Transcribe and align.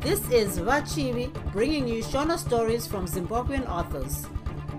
This 0.00 0.20
is 0.30 0.58
Vachivi 0.58 1.30
bringing 1.52 1.86
you 1.86 2.02
Shona 2.02 2.38
stories 2.38 2.86
from 2.86 3.06
Zimbabwean 3.06 3.68
authors. 3.68 4.26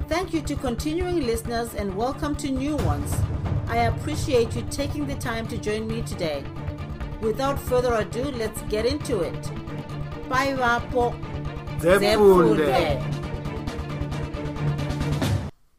Thank 0.08 0.34
you 0.34 0.42
to 0.42 0.56
continuing 0.56 1.22
listeners 1.26 1.74
and 1.76 1.96
welcome 1.96 2.36
to 2.38 2.50
new 2.52 2.76
ones. 2.78 3.14
I 3.68 3.78
appreciate 3.92 4.56
you 4.56 4.64
taking 4.72 5.06
the 5.08 5.16
time 5.16 5.48
to 5.48 5.58
join 5.58 5.88
me 5.88 6.02
today. 6.02 6.44
Without 7.22 7.60
further 7.60 7.94
ado, 7.96 8.24
let's 8.32 8.62
get 8.64 8.86
into 8.86 9.22
it. 9.22 9.52
Bye, 10.30 10.54
Vapo. 10.56 11.14
dzepfunde 11.80 13.04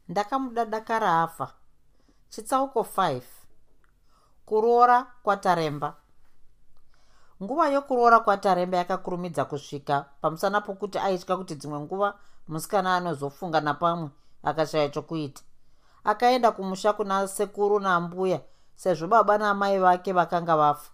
ndakamuda 0.09 0.65
dakara 0.65 1.23
afa 1.23 1.53
chitsauko 2.29 2.81
5 2.97 3.21
kuroora 4.47 5.07
kwataremba 5.23 5.97
nguva 7.43 7.69
yokuroora 7.69 8.21
kwataremba 8.21 8.77
yakakurumidza 8.79 9.45
kusvika 9.45 10.05
pamusana 10.21 10.61
pokuti 10.61 10.99
aitya 10.99 11.37
kuti 11.37 11.55
dzimwe 11.55 11.81
nguva 11.81 12.15
musikana 12.49 12.97
anozofunga 12.97 13.61
napamwe 13.61 14.11
akashaya 14.43 14.89
chokuita. 14.89 15.43
Akaenda 16.05 16.51
kumusha 16.51 16.93
kuna 16.93 17.29
sekuru 17.29 17.81
nambuya 17.81 18.41
sezvo 18.75 19.07
baba 19.07 19.39
namai 19.39 19.79
vake 19.79 20.13
vakanga 20.13 20.57
vafa. 20.57 20.91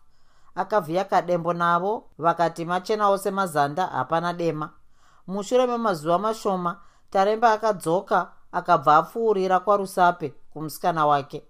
Akavhiya 0.54 1.04
kadembo 1.04 1.52
navo 1.52 2.04
vakati 2.18 2.64
machenawo 2.64 3.18
semazanda 3.18 3.86
hapana 3.86 4.32
dema. 4.32 4.70
Mushure 5.26 5.66
memazuva 5.66 6.18
mashoma 6.18 6.80
taremba 7.10 7.52
akadzoka 7.52 8.32
akabva 8.52 8.96
apfuurira 8.96 9.60
kwarusape 9.60 10.34
kumusikana 10.52 11.06
wake. 11.06 11.42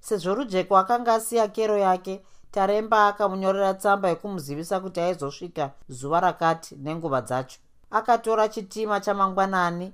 Sezvo 0.00 0.34
rujeko 0.34 0.76
akanga 0.78 1.14
asiya 1.14 1.48
kero 1.48 1.78
yake 1.78 2.24
taremba 2.54 3.06
akamunyorera 3.06 3.74
tsamba 3.74 4.08
yekumuzivisa 4.08 4.80
kuti 4.80 5.00
aizosvika 5.00 5.70
zuva 5.88 6.20
rakati 6.20 6.76
nenguva 6.76 7.20
dzacho. 7.20 7.58
Akatora 7.90 8.48
chitima 8.48 9.00
chamangwanani 9.00 9.92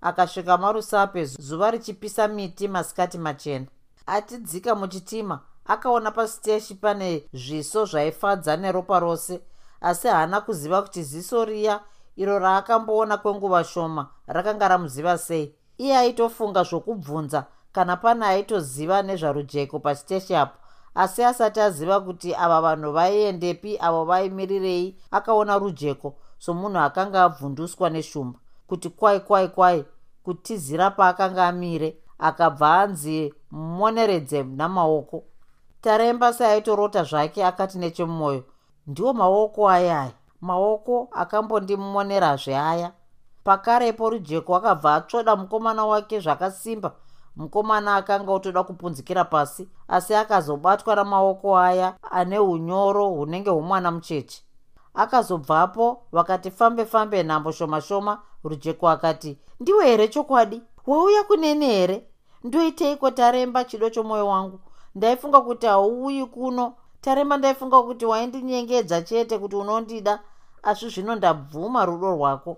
akasvika 0.00 0.58
marusape 0.58 1.24
zuva 1.24 1.70
richipisa 1.70 2.28
miti 2.28 2.68
masikati 2.68 3.18
machena. 3.18 3.66
Atidzika 4.06 4.74
muchitima 4.74 5.40
akaona 5.64 6.10
pasiteshi 6.10 6.74
pane 6.74 7.24
zviso 7.32 7.84
zvaifadza 7.84 8.56
neropa 8.56 8.98
rose 8.98 9.40
asi 9.80 10.08
haana 10.08 10.40
kuziva 10.40 10.82
kuti 10.82 11.02
ziso 11.02 11.44
riya 11.44 11.80
iro 12.16 12.38
raakamboona 12.38 13.16
kwenguva 13.16 13.64
shoma 13.64 14.08
rakanga 14.26 14.68
ramuziva 14.68 15.18
sei. 15.18 15.54
Iye 15.78 15.96
aitofunga 15.96 16.62
zvokubvunza 16.62 17.44
kana 17.72 17.96
pane 17.96 18.26
aitoziva 18.26 19.02
nezvarujeko 19.02 19.78
pachiteshi 19.78 20.34
apo 20.36 20.63
asi 20.94 21.24
asati 21.24 21.60
aziva 21.60 22.00
kuti 22.00 22.34
ava 22.34 22.60
vanhu 22.60 22.92
vaiendepi 22.92 23.78
avo 23.80 24.04
vaimirirei 24.04 24.96
akaona 25.10 25.58
rujeko 25.58 26.14
somunhu 26.38 26.78
akanga 26.78 27.22
abvunduswa 27.24 27.90
neshumba 27.90 28.38
kuti 28.66 28.88
kwai 28.90 29.20
kwai 29.20 29.48
kwai 29.48 29.84
kutizira 30.24 30.90
paakanga 30.90 31.46
amire 31.46 31.98
akabva 32.18 32.80
anzi 32.80 33.34
moneredze 33.50 34.42
namaoko. 34.42 35.24
Taremba 35.80 36.32
seaitorota 36.32 37.04
zvake 37.04 37.44
akati 37.44 37.78
nechemumwoyo 37.78 38.44
ndiwo 38.86 39.12
maoko 39.12 39.68
ayaya 39.68 40.12
maoko 40.40 41.08
akambondimonera 41.12 42.38
aya 42.46 42.92
pakarepo 43.44 44.10
rujeko 44.10 44.56
akabva 44.56 44.94
atsvoda 44.94 45.36
mukomana 45.36 45.84
wake 45.86 46.20
zvakasimba 46.20 46.92
mukomana 47.36 47.96
akanga 47.96 48.32
otoda 48.32 48.62
kupunzikira 48.62 49.24
pasi 49.24 49.68
asi 49.88 50.14
akazobatwa 50.14 50.96
namaoko 50.96 51.58
aya 51.58 51.94
ane 52.10 52.38
unyoro 52.38 53.08
hunenge 53.08 53.50
hwomwana 53.50 53.90
mucheche. 53.90 54.42
Akazobvapo 54.94 56.02
vakati 56.12 56.50
fambe 56.50 56.84
fambe 56.84 57.22
nhambo 57.22 57.52
shoma 57.52 57.80
shoma 57.80 58.22
rujeko 58.44 58.88
akati 58.88 59.38
ndiwe 59.60 59.86
here 59.86 60.08
chokwadi? 60.08 60.62
Wauya 60.86 61.22
kunene 61.24 61.66
here? 61.66 62.06
Ndoiteiko 62.44 63.10
taremba 63.10 63.64
chido 63.64 63.90
chomwoyo 63.90 64.28
wangu? 64.28 64.60
Ndaifunga 64.94 65.40
kuti 65.40 65.66
hauuyi 65.66 66.26
kuno. 66.26 66.74
Taremba 67.00 67.36
ndaifunga 67.36 67.82
kuti 67.82 68.06
waindinyengedza 68.06 69.02
chete 69.02 69.38
kuti 69.38 69.56
unondida. 69.56 70.20
Asi 70.62 70.88
zvino 70.88 71.14
ndabvuma 71.14 71.84
rudo 71.84 72.10
rwako. 72.10 72.56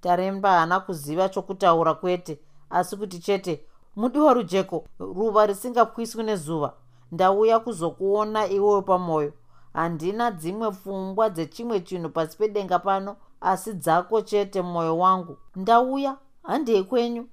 Taremba 0.00 0.50
haana 0.50 0.80
kuziva 0.80 1.28
chokutaura 1.28 1.94
kwete 1.94 2.38
asi 2.70 2.96
kuti 2.96 3.18
chete 3.18 3.65
mudiwa 3.96 4.32
rujeko 4.34 4.84
ruva 4.98 5.46
risingapwiswi 5.46 6.22
nezuva. 6.22 6.72
Ndauya 7.12 7.60
kuzokuona 7.60 8.46
iwewo 8.46 8.82
pamwoyo 8.82 9.32
handina 9.72 10.30
dzimwe 10.30 10.70
pfungwa 10.70 11.30
dzechimwe 11.30 11.80
chinhu 11.80 12.08
pasi 12.08 12.36
pedenga 12.38 12.78
pano 12.78 13.16
asi 13.40 13.72
dzako 13.72 14.20
chete 14.20 14.62
mwoyo 14.62 14.98
wangu. 14.98 15.38
Ndauya 15.56 16.16
handei 16.42 16.82
kwenyu. 16.84 17.28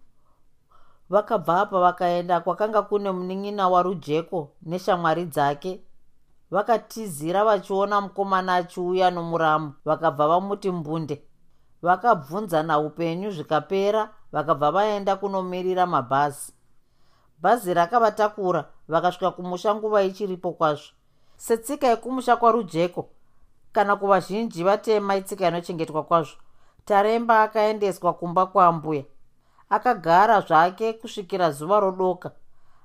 Vakabva 1.10 1.62
apa 1.62 1.80
vakaenda 1.80 2.40
kwakanga 2.40 2.82
kune 2.82 3.12
munin'ina 3.12 3.70
warujeko 3.70 4.50
neshamwari 4.62 5.26
dzake. 5.26 5.84
Vakatizira 6.52 7.46
vachiona 7.46 8.02
mukomana 8.02 8.56
achiuya 8.56 9.12
nomuramu. 9.12 9.74
Vakabva 9.86 10.28
vamuti 10.28 10.72
mbunde. 10.72 11.24
Vakabvunzana 11.82 12.80
upenyu 12.80 13.32
zvikapera 13.32 14.10
vakabva 14.34 14.72
vaenda 14.72 15.16
kunomirira 15.16 15.86
mabhazi. 15.86 16.54
Bhazi 17.42 17.74
rakavatakura 17.74 18.66
vakasvika 18.88 19.32
kumusha 19.32 19.76
nguva 19.76 20.04
ichiripo 20.04 20.52
kwazvo. 20.52 20.92
Setsika 21.38 21.88
yekumusha 21.88 22.36
kwarujeko 22.36 23.10
kana 23.72 23.96
kuvazhinji 23.96 24.64
vatema 24.64 25.16
itsika 25.16 25.48
inochengetwa 25.48 26.04
kwazvo 26.04 26.38
taremba 26.86 27.44
akaendeswa 27.44 28.14
kumba 28.14 28.46
kwambuya 28.46 29.04
akagara 29.70 30.42
zvake 30.42 30.94
kusvikira 30.94 31.52
zuva 31.52 31.80
rodoka. 31.80 32.32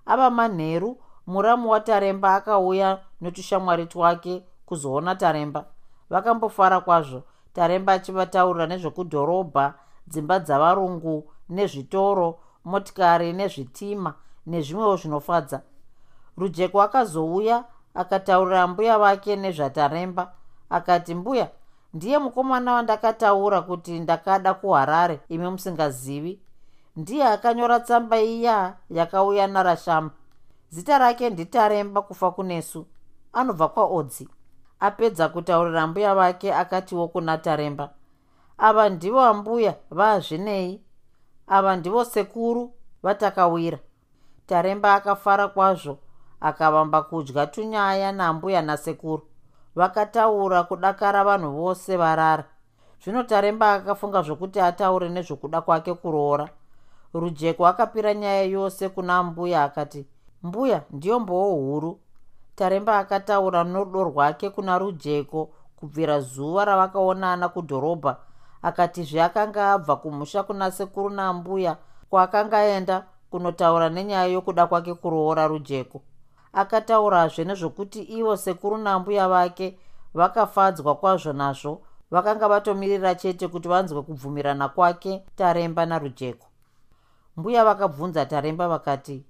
Ava 0.06 0.30
manheru 0.30 1.00
muramu 1.26 1.70
wataremba 1.70 2.34
akauya 2.34 2.98
netushamwari 3.20 3.86
twake 3.86 4.44
kuzoona 4.66 5.14
taremba. 5.14 5.64
Vakambofara 6.10 6.80
kwazvo 6.80 7.22
taremba 7.52 7.92
achivataurira 7.92 8.66
nezvekudhorobha 8.66 9.74
dzimba 10.06 10.38
dzavarungu 10.38 11.30
nezvitoro 11.48 12.38
motikari 12.64 13.32
nezvitima 13.32 14.14
nezvimwewo 14.46 14.96
zvinofadza. 14.96 15.60
Rujeko 16.36 16.82
akazouya 16.82 17.64
akataurira 17.94 18.66
mbuya 18.66 18.98
vake 18.98 19.36
nezvataremba 19.36 20.32
akati 20.70 21.14
mbuya 21.14 21.48
ndiye 21.94 22.18
mukomana 22.18 22.72
wandakataura 22.72 23.62
kuti 23.62 24.00
ndakada 24.00 24.54
kuharare 24.54 25.20
imi 25.28 25.50
musingazivi. 25.50 26.40
Ndiye 26.96 27.24
akanyora 27.26 27.80
tsamba 27.80 28.18
iya 28.20 28.76
yakauya 28.90 29.46
narashama. 29.46 30.10
Zita 30.70 30.98
rake 30.98 31.30
nditaremba 31.30 32.02
kufa 32.02 32.30
kunesu 32.30 32.86
anobva 33.32 33.68
kwaodzi. 33.68 34.28
Apedza 34.80 35.28
kutaurira 35.28 35.86
mbuya 35.86 36.14
vake 36.14 36.54
akatiwo 36.54 37.08
kuna 37.08 37.38
taremba 37.38 37.90
ava 38.58 38.88
ndivo 38.88 39.20
ambuya 39.20 39.74
vaazvinei 39.90 40.80
ava 41.48 41.76
ndivo 41.76 42.04
sekuru 42.04 42.72
vatakawira. 43.02 43.78
Taremba 44.46 44.94
akafara 44.94 45.48
kwazvo 45.48 45.98
akavamba 46.40 47.02
kudya 47.02 47.46
tunyaya 47.46 48.12
nambuya 48.12 48.62
nasekuru. 48.62 49.22
Vakataura 49.74 50.62
kudakara 50.62 51.24
vanhu 51.24 51.50
vose 51.52 51.96
varara. 51.96 52.44
Zvino 53.04 53.22
taremba 53.22 53.72
akafunga 53.72 54.22
zvokuti 54.22 54.60
ataure 54.60 55.08
nezvokuda 55.08 55.60
kwake 55.60 55.94
kuroora. 55.94 56.48
Rujeko 57.14 57.66
akapira 57.66 58.14
nyaya 58.14 58.42
yose 58.42 58.88
kuna 58.88 59.22
mbuya 59.22 59.64
akati 59.64 60.06
mbuya 60.42 60.82
ndiyo 60.90 61.20
mboo 61.20 61.54
huru. 61.54 62.00
Taremba 62.54 62.98
akataura 62.98 63.64
norudo 63.64 64.04
rwake 64.04 64.50
kuna 64.50 64.78
rujeko 64.78 65.50
kubvira 65.76 66.20
zuva 66.20 66.64
ravakaonana 66.64 67.48
kudhorobha 67.48 68.16
akatizve 68.62 69.22
akanga 69.22 69.72
abva 69.72 69.96
kumusha 69.96 70.42
kuna 70.42 70.70
sekuru 70.70 71.10
nambuya 71.10 71.76
kwaakanga 72.10 72.58
aenda 72.58 73.04
kunotaura 73.30 73.88
nenyaya 73.88 74.26
yokuda 74.26 74.66
kwake 74.66 74.94
kuroora 74.94 75.46
rujeko. 75.46 76.02
Akataurazve 76.52 77.44
nezvokuti 77.44 78.02
ivo 78.02 78.36
sekuru 78.36 78.76
nambuya 78.78 79.28
vake 79.28 79.78
vakafadzwa 80.14 80.94
kwazvo 80.94 81.32
nazvo 81.32 81.82
vakanga 82.10 82.48
vatomirira 82.48 83.14
chete 83.14 83.48
kuti 83.48 83.68
vanzwe 83.68 84.02
kubvumirana 84.02 84.68
kwake 84.68 85.24
taremba 85.36 85.86
narujeko. 85.86 86.46
Mbuya 87.36 87.64
vakabvunza 87.64 88.26
taremba 88.26 88.68
vakati 88.68 89.24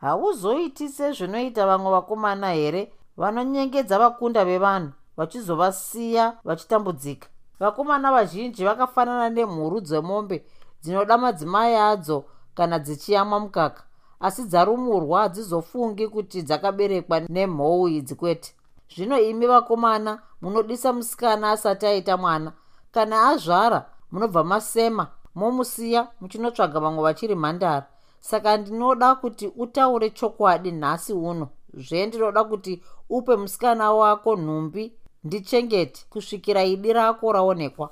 hauzoiti 0.00 0.88
sezvinoita 0.88 1.66
vamwe 1.66 1.90
vakomana 1.90 2.52
here 2.52 2.92
vanonyengedza 3.16 3.98
vakunda 3.98 4.44
vevanhu 4.44 4.92
vachizovasiya 5.16 6.38
vachitambudzika 6.44 7.28
vakomana 7.60 8.12
vazhinji 8.12 8.64
vakafanana 8.64 9.30
nemhuru 9.30 9.80
dzemombe 9.80 10.44
dzinoda 10.82 11.18
madzimai 11.18 11.76
adzo 11.76 12.24
kana 12.54 12.78
dzichiyamwa 12.78 13.40
mukaka 13.40 13.82
asi 14.20 14.42
dzarumurwa 14.44 15.20
hadzizofungi 15.20 16.08
kuti 16.08 16.42
dzakaberekwa 16.42 17.20
nemhou 17.20 17.88
idzi 17.88 18.14
kwete. 18.14 18.54
Zvino 18.94 19.20
imi 19.20 19.46
vakomana 19.46 20.22
munodisa 20.42 20.92
musikana 20.92 21.50
asati 21.50 21.86
aita 21.86 22.16
mwana 22.16 22.52
kana 22.92 23.28
azvara 23.28 23.86
munobva 24.12 24.44
masema 24.44 25.06
momusiya 25.34 26.08
muchinotsvaga 26.20 26.80
vamwe 26.80 27.02
vachiri 27.02 27.34
mhandara. 27.34 27.86
Saka 28.20 28.56
ndinoda 28.56 29.14
kuti 29.14 29.46
utaure 29.56 30.10
chokwadi 30.10 30.72
nhasi 30.72 31.12
uno. 31.12 31.48
Zvendinoda 31.74 32.44
kuti 32.44 32.82
upe 33.10 33.36
musikana 33.36 33.92
wako 33.92 34.36
nhumbi 34.36 34.92
ndichengeti 35.24 36.06
kusvikira 36.10 36.64
idi 36.64 36.92
rako 36.92 37.32
raonekwa. 37.32 37.90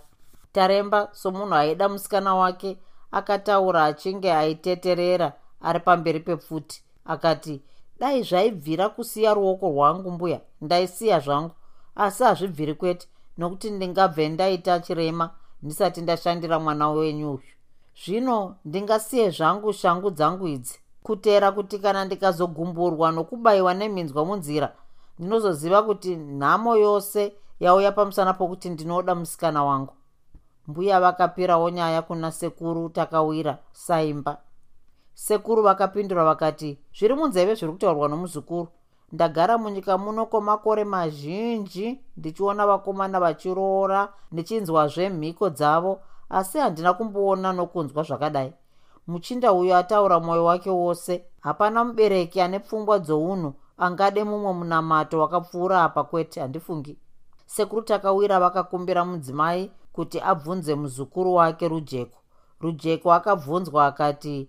Taremba 0.52 1.08
somunhu 1.12 1.54
aida 1.54 1.88
musikana 1.88 2.34
wake 2.34 2.78
akataura 3.12 3.84
achinge 3.84 4.32
aiteterera 4.32 5.32
ari 5.60 5.80
pamberi 5.80 6.20
pepfuti. 6.20 6.82
Akati 7.04 7.62
dai 8.00 8.22
zvaibvira 8.22 8.88
kusiya 8.88 9.34
ruoko 9.34 9.68
rwangu 9.68 10.10
mbuya 10.10 10.40
ndaisiya 10.60 11.20
zvangu. 11.20 11.54
Asi 11.96 12.22
hazvibviri 12.24 12.74
kwete 12.74 13.06
nokuti 13.38 13.70
ndingabve 13.70 14.28
ndaita 14.28 14.80
chirema 14.80 15.30
ndisati 15.62 16.00
ndashandira 16.00 16.58
mwana 16.58 16.90
wenyu 16.90 17.30
uyu. 17.30 17.42
Zvino 18.04 18.56
ndingasiye 18.64 19.30
zvangu 19.30 19.72
shangu 19.72 20.10
dzangu 20.10 20.48
idzi 20.48 20.80
kutera 21.02 21.52
kuti 21.52 21.78
kana 21.78 22.04
ndikazogumburwa 22.04 23.12
nokubayiwa 23.12 23.74
neminzwa 23.74 24.24
munzira 24.24 24.68
ndinozoziva 25.18 25.82
kuti 25.82 26.16
nhamo 26.16 26.76
yose 26.76 27.32
yauya 27.60 27.92
pamusana 27.92 28.32
pokuti 28.34 28.70
ndinoda 28.70 29.14
musikana 29.14 29.64
wangu. 29.64 29.94
Mbuya 30.66 31.00
vakapirawo 31.00 31.70
nyaya 31.70 32.02
kuna 32.02 32.32
sekuru 32.32 32.88
takawira 32.88 33.58
saimba. 33.72 34.36
Sekuru 35.14 35.62
vakapindura 35.62 36.24
vakati 36.24 36.78
zviri 36.98 37.14
munzeve 37.14 37.54
zviri 37.54 37.72
kutaurwa 37.72 38.08
nomuzukuru. 38.08 38.68
Ndagara 39.12 39.58
munyika 39.58 39.98
muno 39.98 40.26
kwemakore 40.26 40.84
mazhinji 40.84 42.00
ndichiona 42.16 42.66
vakomana 42.66 43.20
vachiroora 43.20 44.12
ndichinzwazve 44.32 45.08
mhiko 45.08 45.50
dzavo 45.50 46.00
asi 46.30 46.58
handina 46.58 46.92
kumboona 46.94 47.52
nokunzwa 47.52 48.02
zvakadai. 48.02 48.52
Muchinda 49.06 49.52
uyo 49.52 49.76
ataura 49.76 50.20
mwoyo 50.20 50.44
wake 50.44 50.70
wose 50.70 51.24
hapana 51.40 51.84
mubereki 51.84 52.40
ane 52.40 52.58
pfungwa 52.58 52.98
dzounhu 52.98 53.54
angade 53.78 54.24
mumwe 54.24 54.52
munamato 54.52 55.20
wakapfuura 55.20 55.84
apa 55.84 56.04
kwete 56.04 56.40
handifungi. 56.40 56.98
Sekuru 57.46 57.82
takawira 57.82 58.40
vakakumbira 58.40 59.04
mudzimai 59.04 59.70
kuti 59.92 60.20
abvunze 60.20 60.74
muzukuru 60.74 61.34
wake 61.34 61.68
rujeko. 61.68 62.18
Rujeko 62.60 63.12
akabvunzwa 63.12 63.86
akati 63.86 64.48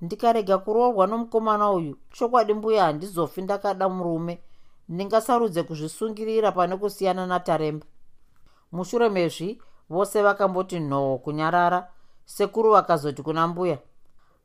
ndikarega 0.00 0.58
kuroorwa 0.58 1.06
nomukomana 1.06 1.70
uyu. 1.70 1.96
Chokwadi 2.12 2.54
mbuya 2.54 2.84
handizofi 2.84 3.42
ndakada 3.42 3.88
murume. 3.88 4.40
Ndingasarudze 4.88 5.62
kuzvisungirira 5.62 6.52
pane 6.52 6.76
kusiyana 6.76 7.26
nataremba. 7.26 7.86
Mushure 8.72 9.08
mezvi 9.08 9.62
vose 9.90 10.22
vakamboti 10.22 10.80
nhoo 10.80 11.18
kunyarara. 11.18 11.88
Sekuru 12.24 12.72
vakazoti 12.72 13.22
kuna 13.22 13.46
mbuya 13.48 13.78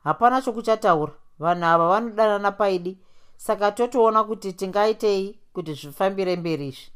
hapana 0.04 0.42
chokuchataura. 0.42 1.12
Vanhu 1.40 1.66
ava 1.66 1.88
vanodanana 1.88 2.52
paidi 2.52 2.98
saka 3.38 3.72
totoona 3.72 4.24
kuti 4.24 4.54
tingaitei 4.54 5.40
kuti 5.54 5.74
zvifambire 5.74 6.36
mberi 6.36 6.68
izvi. 6.68 6.92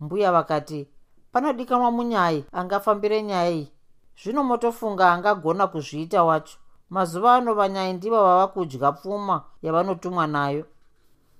Mbuya 0.00 0.32
vakati 0.32 0.88
panodikanwa 1.32 1.90
munyai 1.90 2.44
angafambire 2.52 3.22
nyaya 3.22 3.50
iyi 3.50 3.72
zvino 4.22 4.44
motofunga 4.44 5.12
angagona 5.12 5.66
kuzviita 5.66 6.24
wacho. 6.24 6.58
Mazuva 6.90 7.34
ano 7.34 7.54
vanyai 7.54 7.92
ndivo 7.92 8.16
vava 8.22 8.46
kudya 8.48 8.92
pfuma 8.92 9.44
yavanotumwa 9.62 10.26
nayo. 10.26 10.64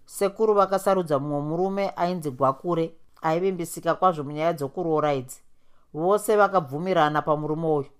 Sekuru 0.04 0.54
vakasarudza 0.54 1.18
mumwe 1.18 1.40
murume 1.40 1.92
ainzi 1.96 2.30
gwakure 2.30 2.94
aivimbisika 3.22 3.94
kwazvo 3.94 4.24
munyaya 4.24 4.52
dzokuroora 4.52 5.14
idzi. 5.14 5.40
Vose 5.94 6.36
vakabvumirana 6.36 7.22
pamurume 7.22 7.66
uyu. 7.66 7.90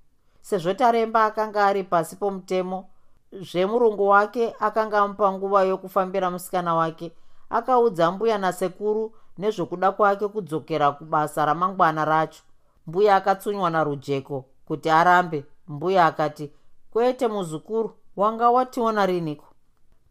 Sezvo 0.41 0.75
taremba 0.75 1.25
akanga 1.25 1.67
ari 1.67 1.85
pasi 1.85 2.17
pomutemo 2.17 2.89
zvemurungu 3.33 4.09
wake 4.09 4.55
akanga 4.61 4.99
amupa 4.99 5.33
nguva 5.33 5.63
yokufambira 5.63 6.31
musikana 6.31 6.75
wake. 6.75 7.13
Akaudza 7.51 8.13
mbuya 8.13 8.39
nasekuru 8.39 9.13
nezvokuda 9.39 9.93
kwake 9.93 10.29
kudzokera 10.29 10.93
kubasa 10.93 11.45
ramangwana 11.47 12.05
racho. 12.05 12.43
Mbuya 12.87 13.17
akatsunywa 13.17 13.71
narujeko 13.71 14.45
kuti 14.67 14.91
arambe. 14.91 15.45
Mbuya 15.69 16.07
akati 16.07 16.53
kwete 16.91 17.29
muzukuru 17.29 17.91
wanga 18.17 18.51
wationa 18.51 19.07
riniko 19.07 19.47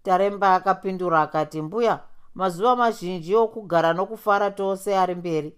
taremba 0.04 0.56
akapindura 0.56 1.22
akati 1.22 1.62
mbuya 1.62 2.00
mazuva 2.36 2.76
mazhinji 2.76 3.36
okugara 3.36 3.94
nokufara 3.94 4.52
tose 4.52 4.98
ari 4.98 5.16
mberi. 5.16 5.56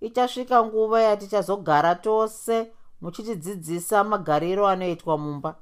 Ichasvika 0.00 0.64
nguva 0.64 1.02
yatichazogara 1.02 1.94
tose 1.94 2.72
muchitidzidzisa 3.00 4.04
magariro 4.04 4.68
anoitwa 4.68 5.18
mumba 5.18 5.54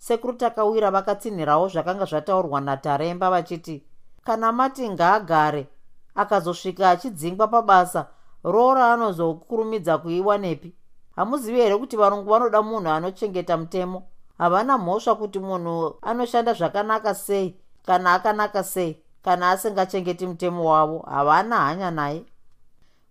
sekuru 0.00 0.32
takawira 0.32 0.90
vakatsinhirawo 0.90 1.68
zvakanga 1.68 2.04
zvataurwa 2.04 2.60
nataremba 2.60 3.30
vachiti 3.30 3.84
kana 4.24 4.52
mati 4.52 4.88
ngaagare 4.88 5.68
akazosvika 6.14 6.90
achidzingwa 6.90 7.48
pabasa 7.48 8.06
roora 8.44 8.92
anozokurumidza 8.92 9.98
kuiwa 9.98 10.38
nepi? 10.38 10.74
Hamuzivi 11.16 11.60
here 11.60 11.76
kuti 11.76 11.96
varungu 11.96 12.30
vanoda 12.30 12.62
munhu 12.62 12.90
anochengeta 12.90 13.56
mutemo? 13.56 14.02
Havana 14.38 14.78
mhosva 14.78 15.14
kuti 15.14 15.38
munhu 15.38 15.94
anoshanda 16.02 16.52
zvakanaka 16.52 17.14
sei 17.14 17.56
kana 17.86 18.14
akanaka 18.14 18.64
sei 18.64 18.96
kana 19.22 19.50
asingachengeti 19.50 20.26
mutemo 20.26 20.70
wavo? 20.70 20.98
Havana 20.98 21.56
hanya 21.56 21.90
naye. 21.90 22.24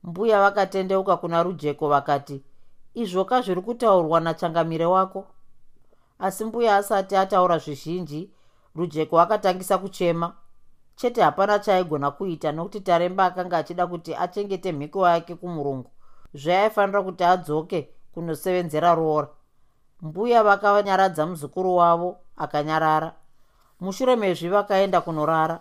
Mbuya 0.03 0.41
vakatendeuka 0.41 1.18
kuna 1.18 1.44
rujeko 1.44 1.89
vakati 1.89 2.44
izvoka 2.94 3.41
zviri 3.41 3.62
kutaurwa 3.62 4.19
nachangamire 4.19 4.86
wako 4.86 5.27
asi 6.19 6.45
mbuya 6.45 6.75
asati 6.75 7.16
ataura 7.16 7.57
zvizhinji 7.57 8.31
rujeko 8.75 9.19
akatangisa 9.19 9.77
kuchema. 9.77 10.33
Chete 10.95 11.21
hapana 11.21 11.60
chaaigona 11.60 12.12
kuita 12.12 12.51
nokuti 12.51 12.81
taremba 12.81 13.25
akanga 13.25 13.57
achida 13.57 13.88
kuti 13.88 14.16
achengete 14.16 14.71
mhiko 14.71 15.07
yake 15.10 15.36
kumurungu 15.36 15.92
zvaaifanira 16.33 17.01
kuti 17.04 17.24
adzoke 17.24 17.89
kunosevenzera 18.13 18.95
roora 18.95 19.27
mbuya 20.01 20.44
vakanyaradza 20.44 21.25
muzukuru 21.25 21.75
wavo 21.75 22.18
akanyarara. 22.38 23.13
Mushure 23.79 24.15
mezvi 24.15 24.50
vakaenda 24.50 25.01
kunorara. 25.01 25.60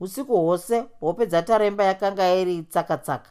Usiku 0.00 0.36
hwose 0.36 0.84
hope 1.00 1.26
dzataremba 1.26 1.84
yakanga 1.84 2.34
iri 2.34 2.62
tsakatsaka. 2.62 3.30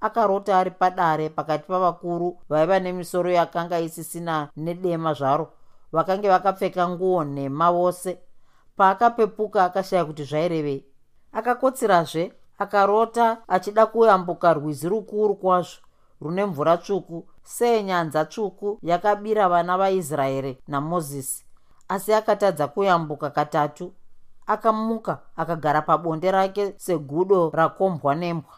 Akarota 0.00 0.58
ari 0.58 0.70
padare 0.70 1.28
pakati 1.28 1.66
pavakuru 1.66 2.38
vaiva 2.48 2.80
nemisoro 2.80 3.30
yakanga 3.30 3.80
isisina 3.80 4.48
nedema 4.56 5.14
zvaro 5.14 5.52
vakange 5.96 6.28
vakapfeka 6.28 6.88
nguo 6.88 7.24
nhema 7.24 7.72
vose. 7.72 8.18
Paakapepuka 8.76 9.64
akashaya 9.64 10.04
kuti 10.04 10.24
zvairevei 10.24 10.84
akakotsirazve 11.32 12.32
akarota 12.58 13.38
achida 13.48 13.86
kuyambuka 13.86 14.54
rwizi 14.54 14.88
rukuru 14.88 15.34
kwazvo 15.34 15.80
rune 16.20 16.44
mvura 16.46 16.76
tsvuku 16.76 17.26
senyanza 17.42 18.24
tsvuku 18.24 18.78
yakabira 18.82 19.48
vana 19.48 19.78
vaisraeri 19.78 20.58
namozisi. 20.68 21.44
Asi 21.88 22.14
akatadza 22.14 22.68
kuyambuka 22.68 23.30
katatu 23.30 23.92
akamuka 24.46 25.18
akagara 25.36 25.82
pabonde 25.82 26.30
rake 26.30 26.74
segudo 26.76 27.50
rakombwa 27.54 28.14
nembwa. 28.14 28.54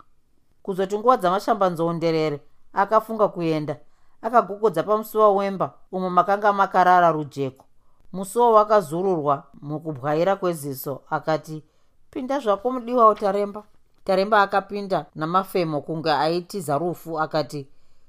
Kuzoti 0.63 0.99
nguva 0.99 1.17
dzamashambanzonderere 1.17 2.41
akafunga 2.73 3.29
kuenda 3.29 3.77
akagogodza 4.23 4.83
pamusuwa 4.83 5.33
wemba 5.33 5.75
umo 5.93 6.11
makanga 6.11 6.53
makarara 6.53 7.11
rujeko. 7.13 7.65
Musuwo 8.13 8.53
wakazururwa 8.53 9.45
mukubwaira 9.63 10.37
kweziso 10.37 11.03
akati 11.11 11.65
pinda 12.11 12.39
zvako 12.39 12.71
mudiwa 12.71 13.09
utaremba. 13.09 13.63
Taremba 14.05 14.43
akapinda 14.43 15.07
namafemo 15.15 15.81
kunge 15.81 16.11
aitiza 16.13 16.79
rufu 16.79 17.21
akati 17.21 17.69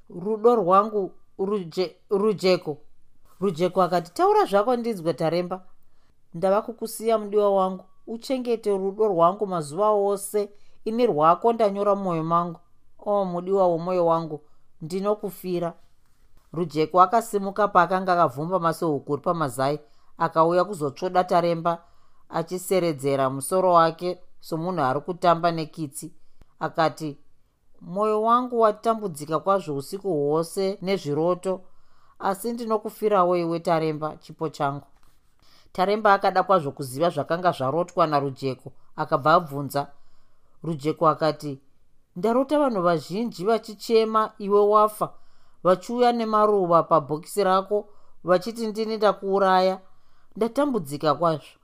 rudo 0.09 0.55
rwangu 0.55 1.11
ruje, 1.39 1.95
rujeko. 2.09 2.77
Rujeko 3.39 3.81
akati 3.81 4.13
taura 4.13 4.45
zvako 4.45 4.75
ndinzwe 4.75 5.13
taremba. 5.13 5.61
Ndava 6.33 6.61
kukusiya 6.61 7.17
mudiwa 7.17 7.55
wangu. 7.55 7.83
Uchengete 8.07 8.77
rudo 8.77 9.07
rwangu 9.07 9.47
mazuva 9.47 9.89
ose 9.89 10.49
ini 10.85 11.05
rwako 11.07 11.53
ndanyora 11.53 11.95
mumwoyo 11.95 12.23
mangu. 12.23 12.59
O 12.99 13.25
mudiwa 13.25 13.67
womwoyo 13.67 14.05
wangu 14.05 14.41
ndinokufira 14.81 15.73
rujeko 16.53 17.01
akasimuka 17.01 17.67
paakanga 17.67 18.13
akavhumba 18.13 18.59
masehukuri 18.59 19.21
pamazai 19.21 19.79
akauya 20.17 20.63
kuzotsvoda 20.63 21.23
taremba 21.23 21.83
achiseredzera 22.29 23.29
musoro 23.29 23.73
wake 23.73 24.19
somunhu 24.39 24.81
ari 24.81 24.99
kutamba 24.99 25.51
nekitsi. 25.51 26.13
Akati 26.59 27.17
mwoyo 27.81 28.21
wangu 28.21 28.59
watambudzika 28.59 29.39
kwazvo 29.39 29.75
usiku 29.75 30.09
hwose 30.13 30.77
nezviroto 30.81 31.61
asi 32.19 32.53
ndinokufirawo 32.53 33.37
iwe 33.37 33.59
taremba 33.59 34.17
chipo 34.17 34.49
changu. 34.49 34.87
Taremba 35.71 36.13
akada 36.13 36.43
kwazvo 36.43 36.71
kuziva 36.71 37.09
zvakanga 37.09 37.51
zvarotwa 37.51 38.07
narujeko 38.07 38.71
akabva 38.95 39.33
abvunza. 39.33 39.87
Rujeko 40.63 41.07
akati 41.07 41.61
ndarota 42.15 42.59
vanhu 42.59 42.81
vazhinji 42.81 43.45
vachichema 43.45 44.31
iwe 44.37 44.59
wafa 44.59 45.13
vachiuya 45.63 46.11
nemaruva 46.11 46.83
pabhokisi 46.83 47.43
rako 47.43 47.87
vachiti 48.23 48.67
ndini 48.67 48.97
ndakuuraya. 48.97 49.79
Ndatambudzika 50.35 51.15
kwazvo. 51.15 51.59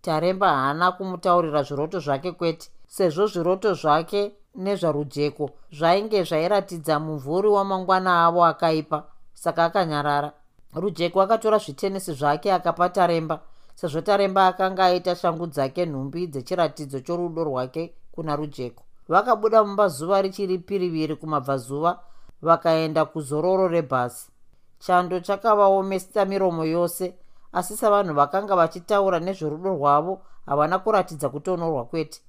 Taremba 0.00 0.48
haana 0.48 0.92
kumutaurira 0.92 1.62
zviroto 1.62 2.00
zvake 2.00 2.32
kwete 2.32 2.70
sezvo 2.86 3.26
zviroto 3.26 3.74
zvake 3.74 4.32
nezvarujeko 4.54 5.50
zvainge 5.72 6.22
zvairatidza 6.24 6.98
muvhuri 7.00 7.48
wamangwana 7.48 8.24
avo 8.26 8.44
akaipa 8.44 9.04
saka 9.34 9.64
akanyarara. 9.64 10.32
Rujeko 10.74 11.22
akatora 11.22 11.58
zvitenesi 11.58 12.12
zvake 12.12 12.52
akapa 12.52 12.88
taremba 12.88 13.40
sezvo 13.74 14.00
taremba 14.00 14.46
akanga 14.46 14.84
aita 14.84 15.14
shangu 15.16 15.46
dzake 15.46 15.86
nhumbi 15.86 16.26
dzechiratidzo 16.26 17.00
chorudo 17.00 17.44
rwake 17.44 17.94
kuna 18.12 18.36
rujeko. 18.36 18.82
Vakabuda 19.08 19.64
mumba 19.64 19.88
zuva 19.88 20.22
richiri 20.22 20.58
piriviri 20.58 21.16
kumabvazuva 21.16 22.00
vakaenda 22.42 23.04
kuzororo 23.04 23.68
rebhasi. 23.68 24.30
Chando 24.78 25.20
chakavaomesa 25.20 26.24
miromo 26.24 26.64
yose 26.64 27.14
asi 27.52 27.76
savanhu 27.76 28.14
vakanga 28.14 28.56
vachitaura 28.56 29.20
nezverudo 29.20 29.70
rwavo 29.70 30.22
havana 30.46 30.78
kuratidza 30.78 31.28
kutonorwa 31.28 31.84
kwete. 31.84 32.20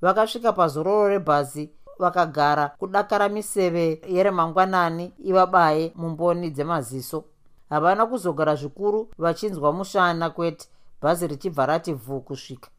Vakasvika 0.00 0.52
pazororo 0.52 1.08
rebhazi 1.08 1.70
vakagara 1.98 2.68
kudakara 2.68 3.28
miseve 3.28 4.02
yeremangwanani 4.08 5.12
ivabaye 5.18 5.92
mumboni 5.94 6.50
dzemaziso. 6.50 7.24
Havana 7.70 8.06
kuzogara 8.06 8.54
zvikuru 8.54 9.08
vachinzwa 9.18 9.72
mushana 9.72 10.30
kwete 10.30 10.68
bhazi 11.02 11.26
richibva 11.26 11.66
rati 11.66 11.92
vhu 11.92 12.20
kusvika. 12.20 12.70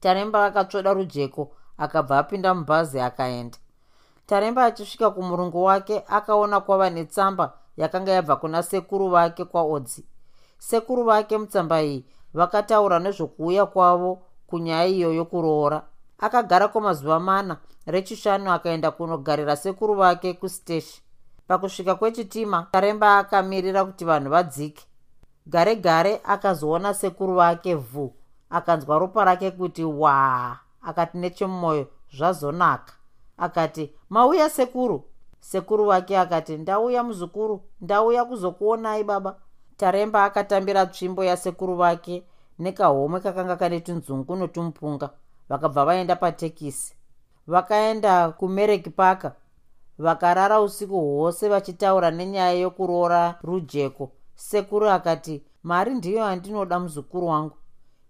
Taremba 0.00 0.44
akatsvoda 0.44 0.92
rujeko 0.92 1.52
akabva 1.78 2.18
apinda 2.18 2.54
mubhazi 2.54 3.00
akaenda 3.00 3.58
taremba 4.26 4.64
achisvika 4.64 5.10
kumurungu 5.10 5.64
wake 5.64 6.02
akaona 6.08 6.60
kwava 6.60 6.90
netsamba 6.90 7.52
yakanga 7.76 8.12
yabva 8.12 8.36
kuna 8.36 8.62
sekuru 8.62 9.08
vake 9.08 9.44
kwaodzi. 9.44 10.04
Sekuru 10.58 11.04
vake 11.04 11.38
mutsamba 11.38 11.82
iyi 11.82 12.04
vakataura 12.34 12.98
nezvokuuya 12.98 13.66
kwavo 13.66 14.22
kunyaya 14.46 14.86
iyo 14.86 15.12
yokuroora 15.12 15.82
akagara 16.18 16.68
kwamazuva 16.68 17.20
mana 17.20 17.56
rechishanu 17.86 18.52
akaenda 18.52 18.90
kunogarira 18.90 19.56
sekuru 19.56 19.94
vake 19.94 20.32
kusteshi 20.34 21.02
pakusvika 21.48 21.94
kwechitima 21.94 22.66
taremba 22.72 23.18
akamirira 23.18 23.84
kuti 23.84 24.04
vanhu 24.04 24.30
vadzike. 24.30 24.84
Gare 25.46 25.76
gare 25.76 26.20
akazoona 26.24 26.94
sekuru 26.94 27.34
vake 27.34 27.74
vhu. 27.74 28.14
Akanzwa 28.50 28.98
ropa 28.98 29.24
rake 29.24 29.50
kuti 29.50 29.84
waa 29.84 30.56
akati 30.82 31.18
nechemumwoyo 31.18 31.86
zvazonaka 32.16 32.95
akati 33.38 33.92
mauya 34.10 34.50
sekuru. 34.50 35.04
Sekuru 35.40 35.84
vake 35.84 36.18
akati 36.18 36.56
ndauya 36.56 37.02
muzukuru 37.02 37.60
ndauya 37.80 38.24
kuzokuonai 38.24 39.04
baba. 39.04 39.36
Taremba 39.76 40.24
akatambira 40.24 40.86
tsvimbo 40.86 41.24
yasekuru 41.24 41.76
vake 41.76 42.22
nekahomwe 42.58 43.20
kakanga 43.20 43.56
kane 43.56 43.80
tunzungu 43.80 44.36
notumupunga 44.36 45.10
vakabva 45.48 45.84
vaenda 45.84 46.16
patekisi. 46.16 46.94
Vakaenda 47.46 48.30
kumereki 48.30 48.90
paka 48.90 49.32
vakarara 49.98 50.60
usiku 50.60 51.00
hwose 51.00 51.48
vachitaura 51.48 52.10
nenyaya 52.10 52.52
yokuroora 52.52 53.38
rujeko. 53.42 54.10
Sekuru 54.34 54.90
akati 54.90 55.42
mari 55.62 55.94
ndiyo 55.94 56.18
yandinoda 56.18 56.80
muzukuru 56.80 57.26
wangu. 57.26 57.56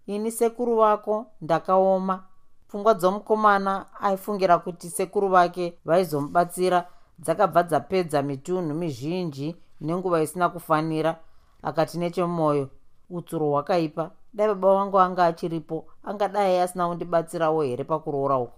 Ini 0.07 0.31
sekuru 0.31 0.75
vako 0.77 1.25
ndakaoma 1.41 2.23
pfungwa 2.67 2.93
dzomukomana 2.93 3.85
aifungira 4.01 4.57
kuti 4.57 4.89
sekuru 4.89 5.27
vake 5.29 5.77
vaizomubatsira 5.85 6.87
dzakabva 7.19 7.63
dzapedza 7.63 8.21
mitunhu 8.21 8.73
mizhinji 8.73 9.55
nenguva 9.81 10.21
isina 10.21 10.49
kufanira. 10.49 11.19
Akati 11.63 11.97
nechemwoyo 11.97 12.69
utsuro 13.09 13.49
hwakaipa. 13.49 14.11
Dai 14.33 14.47
baba 14.47 14.73
vangu 14.73 14.99
anga 14.99 15.25
achiripo 15.25 15.85
angadai 16.03 16.59
asina 16.59 16.87
kundibatsirawo 16.87 17.61
here 17.61 17.83
pakuroora 17.83 18.37
uko 18.37 18.53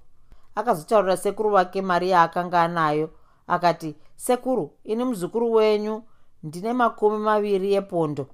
akazotaurira 0.55 1.17
sekuru 1.17 1.49
vake 1.49 1.81
mari 1.81 2.09
yaakanga 2.09 2.61
anayo. 2.61 3.09
Akati 3.47 3.95
sekuru 4.15 4.71
ini 4.83 5.03
muzukuru 5.03 5.53
wenyu 5.53 6.03
ndine 6.43 6.73
makumi 6.73 7.17
maviri 7.17 7.73
epondo. 7.73 8.27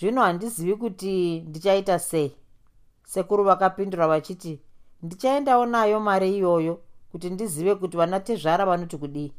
Zvino 0.00 0.22
handizivi 0.22 0.76
kuti 0.76 1.40
ndichaita 1.40 1.98
sei? 1.98 2.36
Sekuru 3.04 3.44
vakapindura 3.44 4.08
vachiti 4.08 4.60
ndichaendawo 5.02 5.66
nayo 5.66 6.00
mari 6.00 6.36
iyoyo 6.36 6.78
kuti 7.12 7.30
ndizive 7.30 7.74
kuti 7.74 7.96
vana 7.96 8.20
tezvara 8.20 8.66
vanoti 8.66 8.96
kudii. 8.96 9.32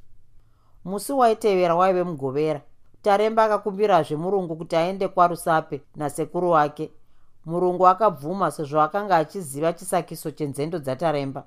Musi 0.85 1.13
waitevera 1.13 1.75
waive 1.75 2.03
mugovera. 2.03 2.61
Taremba 3.01 3.43
akakumbirazve 3.43 4.15
murungu 4.15 4.55
kuti 4.55 4.75
aende 4.75 5.07
kwarusape 5.07 5.81
nasekuru 5.95 6.51
wake. 6.51 6.91
Murungu 7.45 7.87
akabvuma 7.87 8.51
sezvo 8.51 8.81
akanga 8.81 9.17
achiziva 9.17 9.73
chisakiso 9.73 10.31
chenzendo 10.31 10.79
dzataremba. 10.79 11.43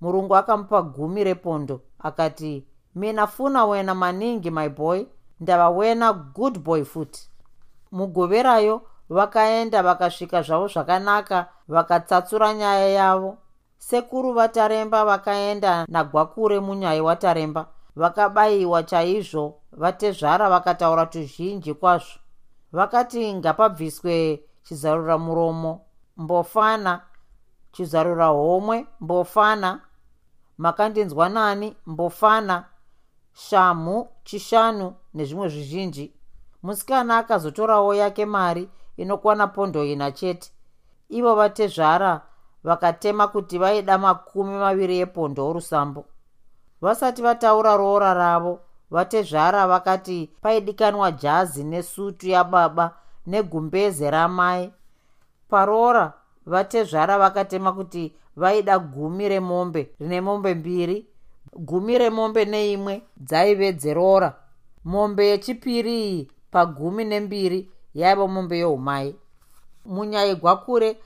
Murungu 0.00 0.36
akamupa 0.36 0.82
gumi 0.82 1.24
repondo 1.24 1.80
akati 1.98 2.64
mina 2.94 3.26
funa 3.26 3.64
wena 3.64 3.94
maningi 3.94 4.50
my 4.50 4.68
boy. 4.68 5.04
Ndava 5.40 5.68
wena 5.70 6.12
good 6.12 6.58
boy 6.58 6.84
futi 6.84 7.30
mugoverayo 7.92 8.82
vakaenda 9.08 9.82
vakasvika 9.82 10.42
zvavo 10.42 10.68
zvakanaka 10.68 11.48
vakatsatsura 11.68 12.54
nyaya 12.54 12.88
yavo 12.88 13.38
sekuru 13.78 14.32
vataremba 14.32 15.04
vakaenda 15.04 15.86
nagwakure 15.88 16.60
munyaya 16.60 17.02
wataremba. 17.04 17.66
Vakabayiwa 17.96 18.82
chaizvo 18.82 19.54
vatezvara 19.72 20.50
vakataura 20.50 21.06
tuzhinji 21.06 21.74
kwazvo. 21.74 22.18
Vakati 22.72 23.34
ngapabviswe 23.34 24.42
chizarura 24.62 25.18
muromo 25.18 25.80
mbofana. 26.16 27.00
Chizarura 27.72 28.26
homwe 28.26 28.86
mbofana. 29.00 29.80
Makandinzwa 30.58 31.28
nani 31.28 31.76
mbofana. 31.86 32.64
Shamhu 33.32 34.08
chishanu 34.24 34.94
nezvimwe 35.14 35.48
zvizhinji. 35.48 36.12
Musikana 36.62 37.18
akazotorawo 37.18 37.94
yake 37.94 38.26
mari 38.26 38.68
inokwana 38.96 39.46
pondo 39.46 39.84
ina 39.84 40.12
chete. 40.12 40.50
Ivo 41.08 41.34
vatezvara 41.34 42.20
vakatema 42.66 43.28
kuti 43.28 43.58
vaida 43.58 43.98
makumi 43.98 44.58
maviri 44.58 44.98
epondo 44.98 45.48
orusambo. 45.48 46.04
Vasati 46.80 47.22
vataura 47.22 47.76
roora 47.76 48.14
ravo 48.14 48.60
vatezvara 48.90 49.66
vakati 49.66 50.30
paidikanwa 50.42 51.12
jazi 51.12 51.64
nesutu 51.64 52.28
yababa 52.28 52.94
negumbeze 53.26 54.10
ramai. 54.10 54.72
Paroora 55.48 56.12
vatezvara 56.46 57.18
vakatema 57.18 57.72
kuti 57.72 58.12
vaida 58.36 58.78
gumi 58.78 59.28
remombe 59.28 59.90
rine 60.00 60.20
mombe 60.20 60.54
mbiri 60.54 61.06
gumi 61.58 61.98
remombe 61.98 62.44
neimwe 62.44 63.02
dzaive 63.16 63.72
dzeroora 63.72 64.34
mombe 64.84 65.26
yechipiri 65.26 66.00
iyi 66.08 66.30
pagumi 66.50 67.04
nembiri 67.04 67.70
yaiva 67.94 68.28
mombe 68.28 68.58
yeumai 68.58 69.16
munyaigwakure 69.84 70.96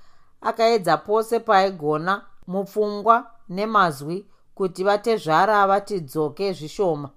akaedza 0.40 0.96
pose 0.96 1.40
paaigona 1.40 2.22
mupfungwa 2.46 3.26
nemazwi 3.48 4.26
kuti 4.54 4.84
vatezvara 4.84 5.66
vatidzoke 5.66 6.52
zvishoma 6.52 7.10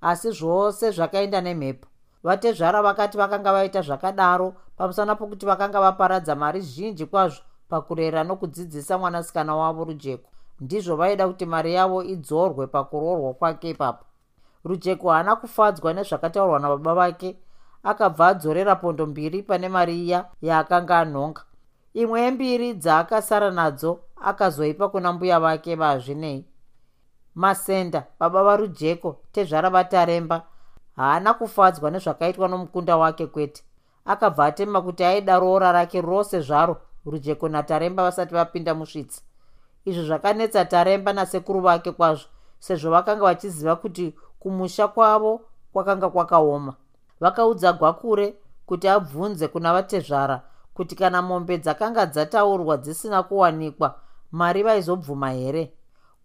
asi 0.00 0.30
zvose 0.32 0.90
zvakaenda 0.90 1.40
nemhepo. 1.40 1.86
Vatezvara 2.22 2.82
vakati 2.82 3.18
vakanga 3.18 3.52
vaita 3.52 3.82
zvakadaro 3.82 4.54
pamusana 4.76 5.14
pokuti 5.14 5.46
vakanga 5.46 5.80
vaparadza 5.80 6.34
mari 6.34 6.60
zhinji 6.60 7.06
kwazvo 7.06 7.42
pakurera 7.68 8.24
nokudzidzisa 8.24 8.98
mwanasikana 8.98 9.56
wavo 9.56 9.84
rujeko. 9.84 10.30
Ndizvo 10.60 10.96
vaida 10.96 11.28
kuti 11.28 11.46
mari 11.46 11.74
yavo 11.74 12.02
idzorwe 12.02 12.66
pakuroorwa 12.66 13.34
kwake 13.34 13.70
ipapo. 13.70 14.04
Rujeko 14.64 15.10
haana 15.10 15.36
kufadzwa 15.36 15.92
nezvakataurwa 15.92 16.58
nababa 16.58 16.94
vake 16.94 17.36
akabva 17.82 18.26
adzorera 18.26 18.76
pondo 18.76 19.06
mbiri 19.06 19.42
pane 19.42 19.68
mari 19.68 20.04
iya 20.04 20.24
yaakanga 20.42 20.98
anhonga 20.98 21.42
imwe 21.94 22.20
yembiri 22.20 22.74
dzaakasara 22.74 23.50
nadzo 23.50 24.00
akazoipa 24.16 24.88
kuna 24.88 25.12
mbuya 25.12 25.40
vake 25.40 25.74
vazvinei. 25.74 26.44
Masenda 27.34 28.06
baba 28.18 28.42
varujeko 28.44 29.16
tezvara 29.32 29.70
vataremba 29.70 30.42
haana 30.96 31.34
kufadzwa 31.34 31.90
nezvakaitwa 31.90 32.48
nomukunda 32.48 32.96
wake 32.96 33.26
kwete. 33.26 33.62
Akabva 34.04 34.46
atema 34.46 34.82
kuti 34.82 35.04
aida 35.04 35.38
roora 35.38 35.72
rake 35.72 36.00
rose 36.00 36.40
zvaro 36.40 36.76
rujeko 37.06 37.48
nataremba 37.48 38.02
vasati 38.02 38.34
vapinda 38.34 38.74
musvitsi. 38.74 39.22
Izvo 39.84 40.02
zvakanetsa 40.02 40.64
taremba 40.64 41.12
nasekuru 41.12 41.60
vake 41.60 41.92
kwazvo 41.92 42.28
sezvo 42.58 42.90
vakanga 42.90 43.24
vachiziva 43.24 43.76
kuti 43.76 44.14
kumusha 44.38 44.88
kwavo 44.88 45.40
kwakanga 45.72 46.10
kwakaoma. 46.10 46.74
Vakaudza 47.20 47.72
gwakure 47.72 48.34
kuti 48.66 48.88
abvunze 48.88 49.48
kuna 49.48 49.72
vatezvara 49.72 50.42
kuti 50.80 50.96
kana 50.96 51.22
mombe 51.22 51.58
dzakanga 51.58 52.06
dzataurwa 52.06 52.76
dzisina 52.76 53.22
kuwanikwa 53.22 53.94
mari 54.32 54.62
vaizobvuma 54.62 55.30
here? 55.30 55.72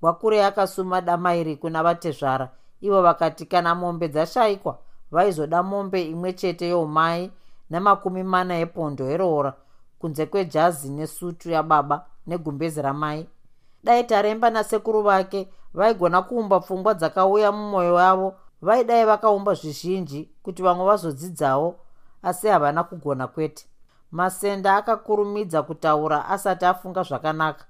Wakurei 0.02 0.42
akasuma 0.42 1.02
damairi 1.02 1.56
kuna 1.56 1.84
vatezvara. 1.84 2.50
Ivo 2.82 3.02
vakati 3.02 3.46
kana 3.46 3.76
mombe 3.76 4.08
dzashayikwa 4.08 4.78
vaizoda 5.12 5.64
mombe 5.64 6.04
imwe 6.04 6.34
chete 6.34 6.70
youmai 6.70 7.32
nemakumi 7.70 8.24
mana 8.24 8.58
epondo 8.58 9.06
eroora 9.10 9.54
kunze 10.00 10.26
kwejazi 10.26 10.90
nesutu 10.90 11.52
yababa 11.52 12.06
negumbezi 12.28 12.82
ramai. 12.82 13.28
Dai 13.84 14.04
taremba 14.04 14.50
nasekuru 14.50 15.02
vake 15.02 15.50
vaigona 15.74 16.22
kuumba 16.22 16.60
pfungwa 16.60 16.94
dzakauya 16.94 17.52
mumwoyo 17.52 18.00
yavo 18.00 18.36
vaidai 18.62 19.06
vakaumba 19.06 19.54
zvizhinji 19.54 20.30
kuti 20.44 20.64
vamwe 20.64 20.86
vazodzidzawo 20.86 21.76
asi 22.24 22.48
havana 22.48 22.84
kugona 22.84 23.28
kwete 23.28 23.66
masenda 24.16 24.76
akakurumidza 24.76 25.64
kutaura 25.64 26.26
asati 26.30 26.66
afunga 26.66 27.04
zvakanaka. 27.04 27.66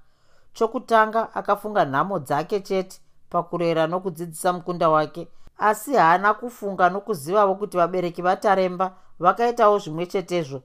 Chokutanga 0.52 1.34
akafunga 1.34 1.84
nhamo 1.84 2.18
dzake 2.18 2.60
chete 2.60 3.00
pakurera 3.30 3.86
nokudzidzisa 3.86 4.52
mukunda 4.52 4.88
wake. 4.88 5.28
Asi 5.58 5.94
haana 5.94 6.34
kufunga 6.34 6.90
nokuzivavo 6.90 7.54
kuti 7.54 7.76
vabereki 7.76 8.22
vataremba 8.22 8.92
vakaitawo 9.18 9.78
zvimwe 9.78 10.06
chetezvo 10.06 10.62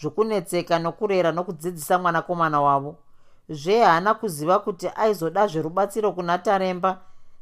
zvokunetseka 0.00 0.78
nokurera 0.78 1.32
nokudzidzisa 1.32 1.98
mwanakomana 1.98 2.60
wavo. 2.60 2.96
Zve 3.48 3.84
haana 3.84 4.14
kuziva 4.14 4.58
kuti 4.58 4.90
aizoda 4.96 5.46
zverubatsiro 5.46 6.12
kuna 6.12 6.38
taremba 6.38 6.98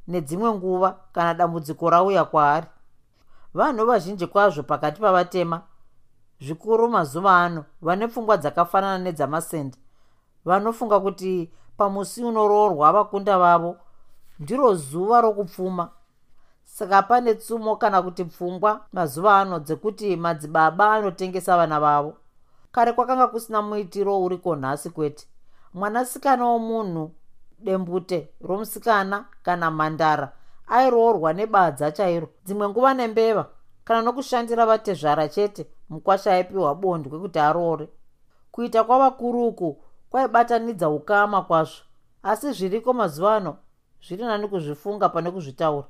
nedzimwe 0.09 0.53
nguva 0.53 0.97
kana 1.13 1.35
dambudziko 1.35 1.91
rauya 1.91 2.25
kwaari. 2.25 2.67
Vanhu 3.55 3.87
vazhinji 3.87 4.27
kwazvo 4.27 4.63
pakati 4.63 5.01
pavatema 5.01 5.63
zvikuru 6.41 6.89
mazuva 6.89 7.37
ano 7.45 7.65
vane 7.83 8.09
pfungwa 8.09 8.37
dzakafanana 8.37 8.99
nedzamasenda 9.05 9.79
vanofunga 10.45 11.01
kuti 11.01 11.51
pamusi 11.77 12.25
unoroorwa 12.25 12.93
vakunda 12.93 13.39
vavo 13.39 13.77
ndiro 14.41 14.75
zuva 14.75 15.21
rokupfuma. 15.21 15.91
Saka 16.65 17.03
pane 17.03 17.35
tsumo 17.35 17.77
kana 17.77 18.03
kuti 18.03 18.25
pfungwa 18.25 18.81
mazuva 18.93 19.41
ano 19.41 19.59
dzekuti 19.59 20.17
madzibaba 20.17 20.93
anotengesa 20.93 21.57
vana 21.57 21.81
vavo. 21.81 22.17
Kare 22.73 22.93
kwakanga 22.93 23.27
kusina 23.27 23.63
muitiro 23.63 24.23
uriko 24.25 24.57
nhasi 24.57 24.91
kwete. 24.91 25.27
Mwanasikana 25.75 26.45
womunhu 26.45 27.11
dembute 27.59 28.29
romusikana 28.41 29.25
kana 29.43 29.71
mhandara 29.71 30.33
airoorwa 30.69 31.33
nebadza 31.33 31.93
chairo. 31.93 32.29
Dzimwe 32.45 32.69
nguva 32.69 32.95
nembeva 32.95 33.47
kana 33.89 34.03
nokushandira 34.03 34.67
vatezvara 34.67 35.29
chete 35.29 35.67
mukwasha 35.89 36.33
aipiwa 36.33 36.75
bondwe 36.75 37.19
kuti 37.19 37.39
aroore 37.39 37.89
kuita 38.53 38.85
kwavakuruku 38.85 39.83
kwaibatanidza 40.11 40.89
ukama 40.89 41.43
kwazvo 41.43 41.83
asi 42.23 42.53
zviriko 42.53 42.93
mazuva 42.93 43.37
ano? 43.37 43.57
Zviri 44.05 44.25
nani 44.25 44.49
kuzvifunga 44.49 45.09
pane 45.09 45.31
kuzvitaura. 45.31 45.87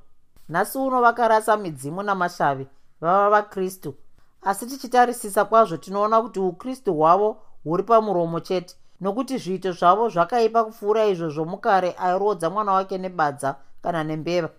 Nhasi 0.49 0.77
uno 0.77 1.01
vakarasa 1.01 1.57
midzimu 1.57 2.03
namashavi 2.03 2.67
vava 3.01 3.29
vakristu. 3.29 3.95
Asi 4.41 4.65
tichitarisisa 4.65 5.45
kwazvo 5.45 5.77
tinoona 5.77 6.21
kuti 6.21 6.39
ukristu 6.39 6.93
hwavo 6.93 7.37
huri 7.63 7.83
pamuromo 7.83 8.39
chete 8.39 8.75
nokuti 9.01 9.37
zviito 9.37 9.71
zvavo 9.71 10.09
zvakaipa 10.09 10.63
kupfuura 10.63 11.05
izvo 11.05 11.29
zvomukare 11.29 11.95
airodza 11.97 12.49
mwana 12.49 12.71
wake 12.71 12.97
nebadza 12.97 13.55
kana 13.81 14.03
nembeva. 14.03 14.49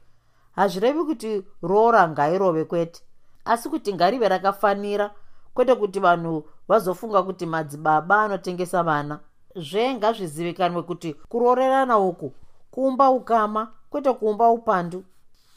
Hazvirevi 0.52 1.04
kuti 1.04 1.42
roora 1.62 2.09
ngairove 2.09 2.64
kwete 2.64 3.02
asi 3.44 3.68
kuti 3.68 3.94
ngarive 3.94 4.28
rakafanira 4.28 5.11
kwete 5.54 5.75
kuti 5.75 6.00
vanhu 6.00 6.44
vazofunga 6.68 7.23
kuti 7.23 7.47
madzibaba 7.47 8.23
anotengesa 8.23 8.82
vana. 8.82 9.20
Zvenga 9.56 10.12
zvizivikanwe 10.12 10.82
kuti 10.82 11.14
kurorerana 11.14 11.99
uku 11.99 12.32
kuumba 12.71 13.10
ukama 13.10 13.73
kwete 13.91 14.12
kuumba 14.12 14.50
upandu. 14.50 15.04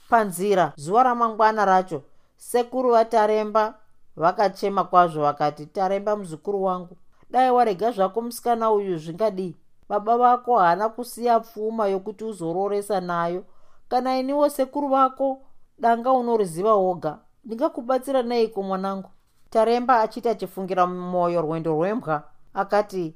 Panzira 0.10 0.74
zuva 0.76 1.04
ramangwana 1.04 1.66
racho 1.66 2.02
sekuru 2.38 2.92
vataremba 2.92 3.74
vakachema 4.16 4.84
kwazvo 4.84 5.22
vakati 5.22 5.66
taremba 5.66 6.16
muzukuru 6.16 6.64
wangu 6.64 6.98
dai 7.30 7.52
warega 7.52 7.92
zvako 7.92 8.22
musikana 8.22 8.72
uyu 8.72 8.98
zvingadii 8.98 9.56
baba 9.90 10.18
vako 10.18 10.58
haana 10.58 10.90
kusiya 10.90 11.40
pfuma 11.40 11.88
yokuti 11.88 12.24
uzororesa 12.24 13.02
nayo. 13.02 13.44
Kana 13.90 14.18
iniwo 14.20 14.50
sekuru 14.50 14.88
vako 14.88 15.42
danga 15.80 16.12
unoriziva 16.12 16.74
woga 16.74 17.18
ndingakubatsira 17.46 18.22
neiko 18.24 18.64
mwanangu? 18.64 19.10
Taremba 19.50 20.00
achiti 20.02 20.30
achifungira 20.30 20.86
mumwoyo 20.88 21.42
rwendo 21.42 21.72
rwembwa 21.72 22.24
akati 22.54 23.16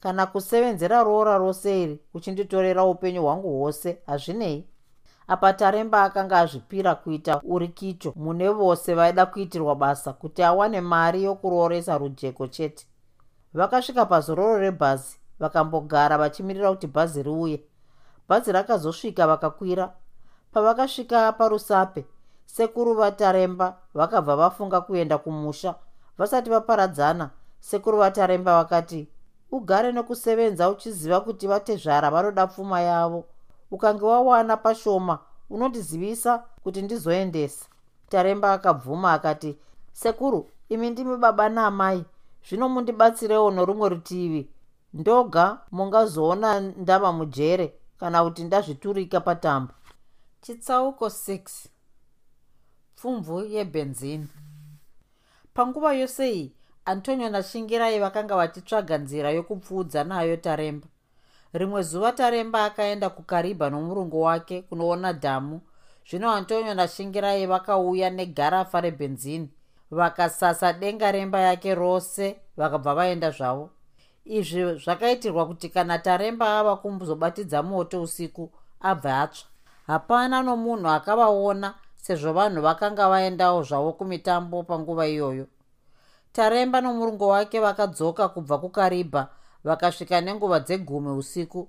kana 0.00 0.26
kusevenzera 0.26 1.02
roora 1.02 1.38
rose 1.38 1.82
iri 1.82 2.00
uchinditorera 2.14 2.84
upenyu 2.84 3.22
hwangu 3.22 3.48
hwose 3.58 3.98
hazvinei? 4.06 4.66
Apa 5.28 5.52
taremba 5.52 6.02
akanga 6.02 6.38
azvipira 6.38 6.94
kuita 6.94 7.40
urikicho 7.44 8.12
mune 8.16 8.48
vose 8.48 8.94
vaida 8.94 9.26
kuitirwa 9.26 9.74
basa 9.74 10.12
kuti 10.12 10.42
awane 10.42 10.80
mari 10.80 11.24
yokurooresa 11.24 11.98
rujeko 11.98 12.46
chete. 12.46 12.86
Vakasvika 13.54 14.06
pazororo 14.06 14.58
rebhazi 14.58 15.16
vakambogara 15.38 16.18
vachimirira 16.18 16.70
kuti 16.70 16.86
bhazi 16.86 17.22
riuye. 17.22 17.62
Bhazi 18.28 18.52
rakazosvika 18.52 19.26
vakakwira. 19.26 19.92
Pavakasvika 20.52 21.32
parusape 21.32 22.04
sekuru 22.48 22.94
vataremba 22.94 23.76
vakabva 23.94 24.36
vafunga 24.36 24.80
kuenda 24.80 25.18
kumusha. 25.18 25.74
Vasati 26.18 26.50
vaparadzana 26.50 27.30
sekuru 27.60 27.98
vataremba 27.98 28.56
vakati 28.56 29.08
ugare 29.52 29.92
nokusevenza 29.92 30.70
uchiziva 30.70 31.20
kuti 31.20 31.46
vatezvara 31.46 32.10
vanoda 32.10 32.46
pfuma 32.46 32.80
yavo. 32.80 33.24
Ukange 33.70 34.04
wawana 34.04 34.56
pashoma 34.56 35.18
unondizivisa 35.50 36.44
kuti 36.62 36.82
ndizoendesa. 36.82 37.66
Taremba 38.08 38.52
akabvuma 38.52 39.12
akati 39.12 39.58
sekuru 39.92 40.50
imi 40.68 40.90
ndimi 40.90 41.16
baba 41.16 41.48
naamai 41.48 42.04
zvino 42.48 42.68
mundibatsirewo 42.68 43.50
norumwe 43.50 43.88
rutivi. 43.88 44.50
Ndoga 44.94 45.58
mungazoona 45.72 46.60
ndava 46.60 47.12
mujere 47.12 47.74
kana 48.00 48.24
kuti 48.24 48.44
ndazviturika 48.44 49.20
patambo. 49.20 49.72
Chitsauko 50.40 51.06
6 51.06 51.68
pfumvu 52.98 53.44
yebenzini 53.54 54.26
panguva 55.54 55.92
yose 55.92 56.32
iyi 56.32 56.52
antonio 56.84 57.30
nashingirai 57.30 57.98
vakanga 57.98 58.36
vachitsvaga 58.36 58.98
nzira 58.98 59.30
yokupfuudza 59.30 60.04
nayo 60.04 60.36
taremba. 60.36 60.86
Rimwe 61.52 61.82
zuva 61.82 62.12
taremba 62.12 62.64
akaenda 62.64 63.10
kukaribha 63.10 63.70
nomurungu 63.70 64.22
wake 64.22 64.62
kunoona 64.62 65.12
dhamu. 65.12 65.60
Zvino 66.10 66.30
antonio 66.30 66.74
nashingirai 66.74 67.46
vakauya 67.46 68.10
negarafa 68.10 68.80
rebenzini 68.80 69.48
vakasasa 69.90 70.72
denga 70.72 71.12
remba 71.12 71.40
yake 71.40 71.74
rose 71.74 72.36
vakabva 72.56 72.94
vaenda 72.94 73.30
zvavo. 73.30 73.70
Izvi 74.24 74.74
zvakaitirwa 74.74 75.46
kuti 75.46 75.68
kana 75.68 75.98
taremba 75.98 76.58
ava 76.58 76.76
kumzobatidza 76.76 77.62
moto 77.62 78.02
usiku 78.02 78.50
abve 78.80 79.12
atsva. 79.12 79.48
Hapana 79.86 80.42
nomunhu 80.42 80.88
akavaona 80.88 81.74
sezvo 82.02 82.32
vanhu 82.32 82.62
vakanga 82.62 83.08
vaendawo 83.08 83.62
zvavo 83.62 83.92
kumitambo 83.92 84.62
panguva 84.62 85.06
iyoyo. 85.06 85.46
Taremba 86.32 86.80
nomurungu 86.80 87.28
wake 87.28 87.60
vakadzoka 87.60 88.28
kubva 88.28 88.58
kukaribha 88.58 89.28
vakasvika 89.64 90.20
nenguva 90.20 90.60
dzegumi 90.60 91.10
usiku. 91.10 91.68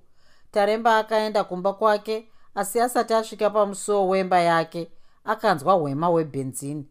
Taremba 0.52 0.98
akaenda 0.98 1.44
kumba 1.44 1.74
kwake 1.74 2.28
asi 2.56 2.82
asati 2.82 3.13
asvika 3.13 3.50
pamusuwo 3.50 4.08
wemba 4.08 4.39
yake 4.39 4.92
akanzwa 5.26 5.74
hwema 5.74 6.08
hwebhenzini. 6.08 6.86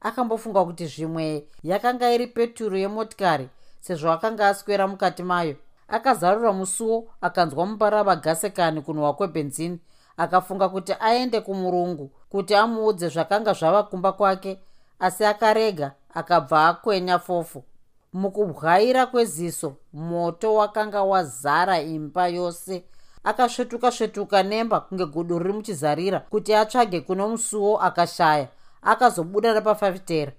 Akambofunga 0.00 0.64
kuti 0.64 0.86
zvimwe 0.86 1.48
yakanga 1.62 2.12
iri 2.12 2.26
peturu 2.26 2.76
yemotikari 2.76 3.48
sezvo 3.80 4.12
akanga 4.12 4.48
aswera 4.48 4.86
mukati 4.86 5.22
mayo. 5.22 5.56
Akazarura 5.88 6.52
musuwo 6.52 7.08
akanzwa 7.20 7.66
mubarava 7.66 8.16
gasekani 8.16 8.80
kunhuhwa 8.80 9.14
kwebhenzini 9.14 9.78
akafunga 10.16 10.68
kuti 10.68 10.94
aende 11.00 11.40
kumurungu 11.40 12.10
kuti 12.30 12.54
amuudze 12.54 13.08
zvakanga 13.08 13.52
zvava 13.52 13.82
kumba 13.82 14.12
kwake 14.12 14.58
asi 14.98 15.24
akarega 15.24 15.92
akabva 16.14 16.68
akwenya 16.68 17.18
fofo. 17.18 17.64
Mukubwaira 18.12 19.06
kweziso 19.06 19.74
moto 19.92 20.54
wakanga 20.54 21.02
wazara 21.02 21.80
imba 21.80 22.28
yose. 22.28 22.84
Akasvetuka 23.24 23.92
svetuka 23.92 24.42
nemba 24.42 24.80
kunge 24.80 25.06
gudu 25.06 25.38
riri 25.38 25.52
muchizarira 25.52 26.20
kuti 26.20 26.54
atsvage 26.54 27.00
kuno 27.00 27.28
musuwo 27.28 27.80
akashaya 27.80 28.48
akazobuda 28.82 29.54
napafafitera. 29.54 30.32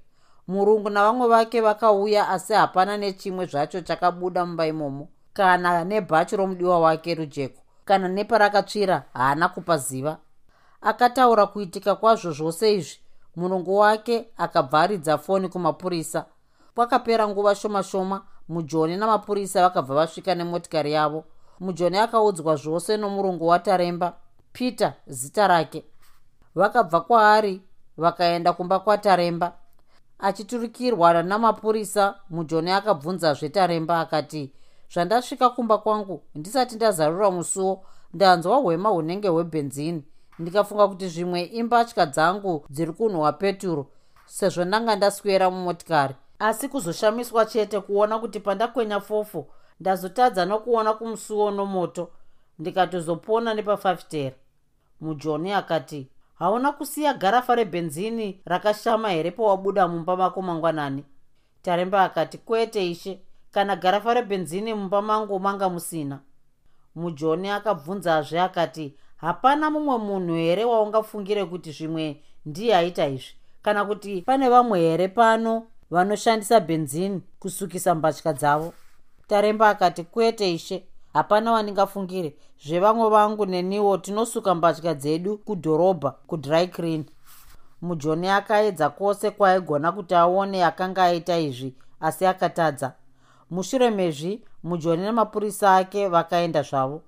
Murungu 0.48 0.90
navamwe 0.90 1.28
vake 1.28 1.62
vakauya 1.62 2.30
asi 2.30 2.54
hapana 2.54 2.98
nechimwe 2.98 3.46
zvacho 3.46 3.82
chakabuda 3.82 4.46
mumba 4.46 4.68
imomo 4.68 5.08
kana 5.34 5.84
nebhachi 5.84 6.36
romudiwa 6.36 6.80
wake 6.80 7.16
rujeko 7.16 7.62
kana 7.88 8.08
neparakatsvira 8.08 9.04
haana 9.14 9.50
kupa 9.50 9.78
ziva. 9.78 10.18
Akataura 10.82 11.46
kuitika 11.48 11.96
kwazvo 11.96 12.32
zvose 12.32 12.74
izvi 12.76 12.98
murungu 13.36 13.78
wake 13.78 14.28
akabva 14.38 14.82
aridza 14.82 15.18
foni 15.18 15.50
kumapurisa. 15.50 16.26
Kwakapera 16.76 17.28
nguva 17.28 17.56
shoma 17.56 17.84
shoma 17.84 18.22
mujoni 18.50 18.98
namapurisa 18.98 19.62
vakabva 19.62 19.96
vasvika 19.96 20.36
nemotikari 20.36 20.92
yavo. 20.94 21.24
Mujoni 21.60 21.98
akaudzwa 21.98 22.56
zvose 22.56 22.98
nomurungu 22.98 23.48
wataremba 23.48 24.14
peter 24.54 24.94
zita 25.08 25.48
rake. 25.48 25.86
Vakabva 26.56 27.02
kwaari 27.02 27.62
vakaenda 27.98 28.54
kumba 28.54 28.80
kwataremba. 28.80 29.54
Achiturikirwa 30.20 31.24
namapurisa 31.24 32.16
mujoni 32.30 32.72
akabvunzazve 32.72 33.50
taremba 33.50 34.00
akati 34.00 34.52
zvandasvika 34.94 35.50
kumba 35.50 35.78
kwangu 35.78 36.22
ndisati 36.36 36.76
ndazarura 36.76 37.32
musuwo 37.32 37.84
ndanzwa 38.14 38.58
hwema 38.58 38.90
hunenge 38.90 39.28
hwebhenzini. 39.28 40.04
Ndikafunga 40.40 40.88
kuti 40.88 41.08
zvimwe 41.08 41.42
imbatya 41.42 42.06
dzangu 42.06 42.66
dziri 42.70 42.92
kunhwa 42.92 43.34
peturo 43.34 43.88
sezvo 44.26 44.66
ndanga 44.66 44.96
ndaswera 44.96 45.50
mumotikari. 45.50 46.16
Asi 46.40 46.70
kuzoshamiswa 46.70 47.46
chete 47.46 47.80
kuona 47.80 48.20
kuti 48.20 48.40
pandakwenya 48.40 49.00
fofo 49.00 49.48
ndazotadza 49.80 50.46
nokuona 50.46 50.94
kumusuwo 50.94 51.52
nomoto 51.52 52.10
ndikatozopona 52.60 53.54
nepafafitera. 53.54 54.36
Mujoni 55.02 55.52
akati 55.54 56.08
hauna 56.40 56.72
kusiya 56.72 57.14
garafa 57.14 57.56
rebhenzini 57.56 58.42
rakashama 58.46 59.10
here 59.10 59.32
pawabuda 59.32 59.88
mumba 59.88 60.18
mako 60.18 60.42
mangwanani? 60.42 61.04
Taremba 61.62 62.04
akati 62.04 62.38
kwete 62.38 62.92
ishe 62.92 63.20
kana 63.58 63.76
garafa 63.76 64.14
rebhenzini 64.14 64.74
mumba 64.74 65.02
mangu 65.02 65.40
manga 65.40 65.70
musina. 65.70 66.20
Mujoni 66.96 67.50
akabvunzazve 67.50 68.42
akati 68.42 68.94
hapana 69.18 69.70
mumwe 69.72 69.98
munhu 69.98 70.34
here 70.36 70.66
waungafungire 70.66 71.46
kuti 71.46 71.72
zvimwe 71.72 72.22
ndiye 72.46 72.76
aita 72.76 73.08
izvi? 73.08 73.34
Kana 73.62 73.86
kuti 73.86 74.22
pane 74.22 74.50
vamwe 74.50 74.80
here 74.80 75.08
pano 75.08 75.64
vanoshandisa 75.92 76.60
bhenzini 76.60 77.22
kusukisa 77.40 77.96
mbatya 77.96 78.34
dzavo? 78.34 78.74
Taremba 79.28 79.70
akati 79.70 80.04
kwete 80.04 80.54
ishe 80.54 80.84
hapana 81.14 81.52
wandingafungire 81.52 82.36
zvevamwe 82.66 83.10
vangu 83.10 83.46
neniwo 83.46 83.98
tinosuka 83.98 84.56
mbatya 84.56 84.94
dzedu 84.94 85.38
kudhorobha 85.38 86.12
kudry 86.12 86.68
clean. 86.68 87.06
Mujoni 87.82 88.30
akaedza 88.30 88.90
kwose 88.90 89.32
kwaaigona 89.32 89.92
kuti 89.92 90.16
aone 90.16 90.66
akanga 90.66 91.04
aita 91.04 91.40
izvi 91.40 91.74
asi 92.00 92.26
akatadza 92.26 92.94
mushure 93.52 93.90
mezvi 93.90 94.42
mujoni 94.64 95.04
nemapurisa 95.04 95.76
ake 95.76 96.08
vakaenda 96.08 96.62
zvavo. 96.62 97.02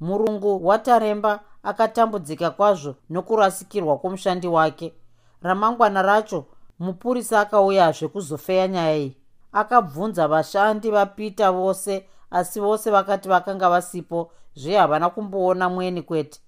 Murungu 0.00 0.66
wataremba 0.66 1.40
akatambudzika 1.62 2.50
kwazvo 2.50 2.94
nokurasikirwa 3.10 3.98
kwomushandi 3.98 4.46
wake. 4.46 4.94
Ramangwana 5.42 6.02
racho 6.02 6.44
mupurisa 6.78 7.40
akauyazve 7.40 8.08
kuzofeya 8.08 8.68
nyaya 8.68 8.96
iyi. 8.96 9.16
Akabvunza 9.52 10.28
vashandi 10.28 10.90
vapita 10.90 11.52
vose 11.52 12.04
asi 12.30 12.60
vose 12.60 12.90
vakati 12.90 13.28
vakanga 13.28 13.70
vasipo 13.70 14.30
zve 14.54 14.76
havana 14.76 15.10
kumboona 15.10 15.68
mweni 15.68 16.02
kwete. 16.02 16.40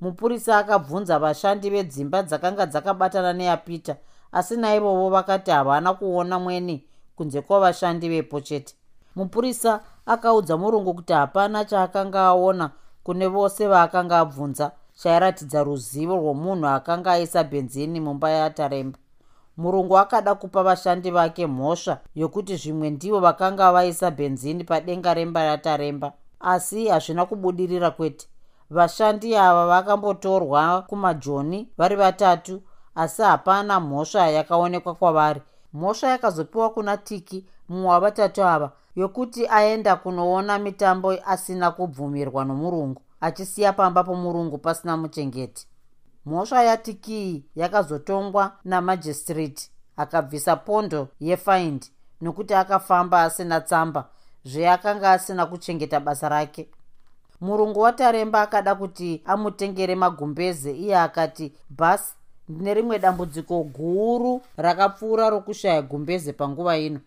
Mupurisa 0.00 0.58
akabvunza 0.58 1.18
vashandi 1.18 1.70
vedzimba 1.70 2.22
dzakanga 2.22 2.66
dzakabatana 2.66 3.32
neyapita 3.32 3.96
asi 4.32 4.56
naivovo 4.56 5.10
vakati 5.10 5.50
havana 5.50 5.94
kuona 5.94 6.38
mweni 6.38 6.84
kunze 7.16 7.40
kwavashandi 7.40 8.08
vepo 8.08 8.40
chete 8.40 8.74
mupurisa 9.16 9.80
akaudza 10.06 10.56
murungu 10.56 10.94
kuti 10.94 11.12
hapana 11.12 11.64
chaakanga 11.64 12.20
aona 12.20 12.70
kune 13.04 13.26
vose 13.26 13.66
vaakanga 13.66 14.18
abvunza 14.18 14.72
chairatidza 14.94 15.62
ruzivo 15.62 16.16
rwomunhu 16.16 16.66
akanga 16.66 17.12
aisa 17.12 17.44
bhenzini 17.44 18.00
mumba 18.00 18.30
yataremba 18.30 18.98
murungu 19.56 19.98
akada 19.98 20.34
kupa 20.34 20.62
vashandi 20.62 21.10
vake 21.10 21.46
mhosva 21.46 21.98
yokuti 22.14 22.56
zvimwe 22.56 22.90
ndivo 22.90 23.20
vakanga 23.20 23.72
vaisa 23.72 24.10
bhenzini 24.10 24.64
padenga 24.64 25.14
remba 25.14 25.40
yataremba 25.42 26.12
asi 26.42 26.88
hazvina 26.88 27.26
kubudirira 27.26 27.90
kwete. 27.90 28.26
Vashandi 28.70 29.36
ava 29.36 29.66
vakambotorwa 29.66 30.82
kumajoni 30.82 31.68
vari 31.78 31.96
vatatu 31.96 32.62
asi 32.94 33.22
hapana 33.22 33.80
mhosva 33.80 34.28
yakaonekwa 34.28 34.94
kwavari. 34.94 35.42
Mhosva 35.72 36.08
yakazopiwa 36.08 36.70
kuna 36.70 36.96
tiki 36.96 37.46
mumwe 37.68 37.90
wavatatu 37.90 38.44
ava 38.44 38.72
yokuti 38.96 39.46
aenda 39.46 39.96
kunoona 39.96 40.58
mitambo 40.58 41.12
asina 41.26 41.70
kubvumirwa 41.70 42.44
nomurungu 42.44 43.02
achisiya 43.20 43.72
pamba 43.72 44.04
pomurungu 44.04 44.58
pasina 44.58 44.96
muchengeti. 44.96 45.66
Mhosva 46.26 46.62
yatikii 46.62 47.44
yakazotongwa 47.56 48.52
namajistreti 48.64 49.70
akabvisa 49.96 50.56
pondo 50.56 51.08
yefind 51.20 51.86
nokuti 52.20 52.54
akafamba 52.54 53.22
asina 53.22 53.60
tsamba 53.60 54.08
zveakanga 54.44 55.12
asina 55.12 55.46
kuchengeta 55.46 56.00
basa 56.00 56.28
rake. 56.28 56.68
Murungu 57.40 57.80
wataremba 57.80 58.42
akada 58.42 58.74
kuti 58.74 59.22
amutengere 59.24 59.94
magumbeze 59.94 60.72
iye 60.72 60.98
akati 60.98 61.52
bhasi 61.70 62.14
ndine 62.48 62.74
rimwe 62.74 62.98
dambudziko 62.98 63.62
guru 63.64 64.40
rakapfuura 64.56 65.30
rokushaya 65.30 65.82
gumbeze 65.82 66.32
panguva 66.32 66.78
ino 66.78 67.00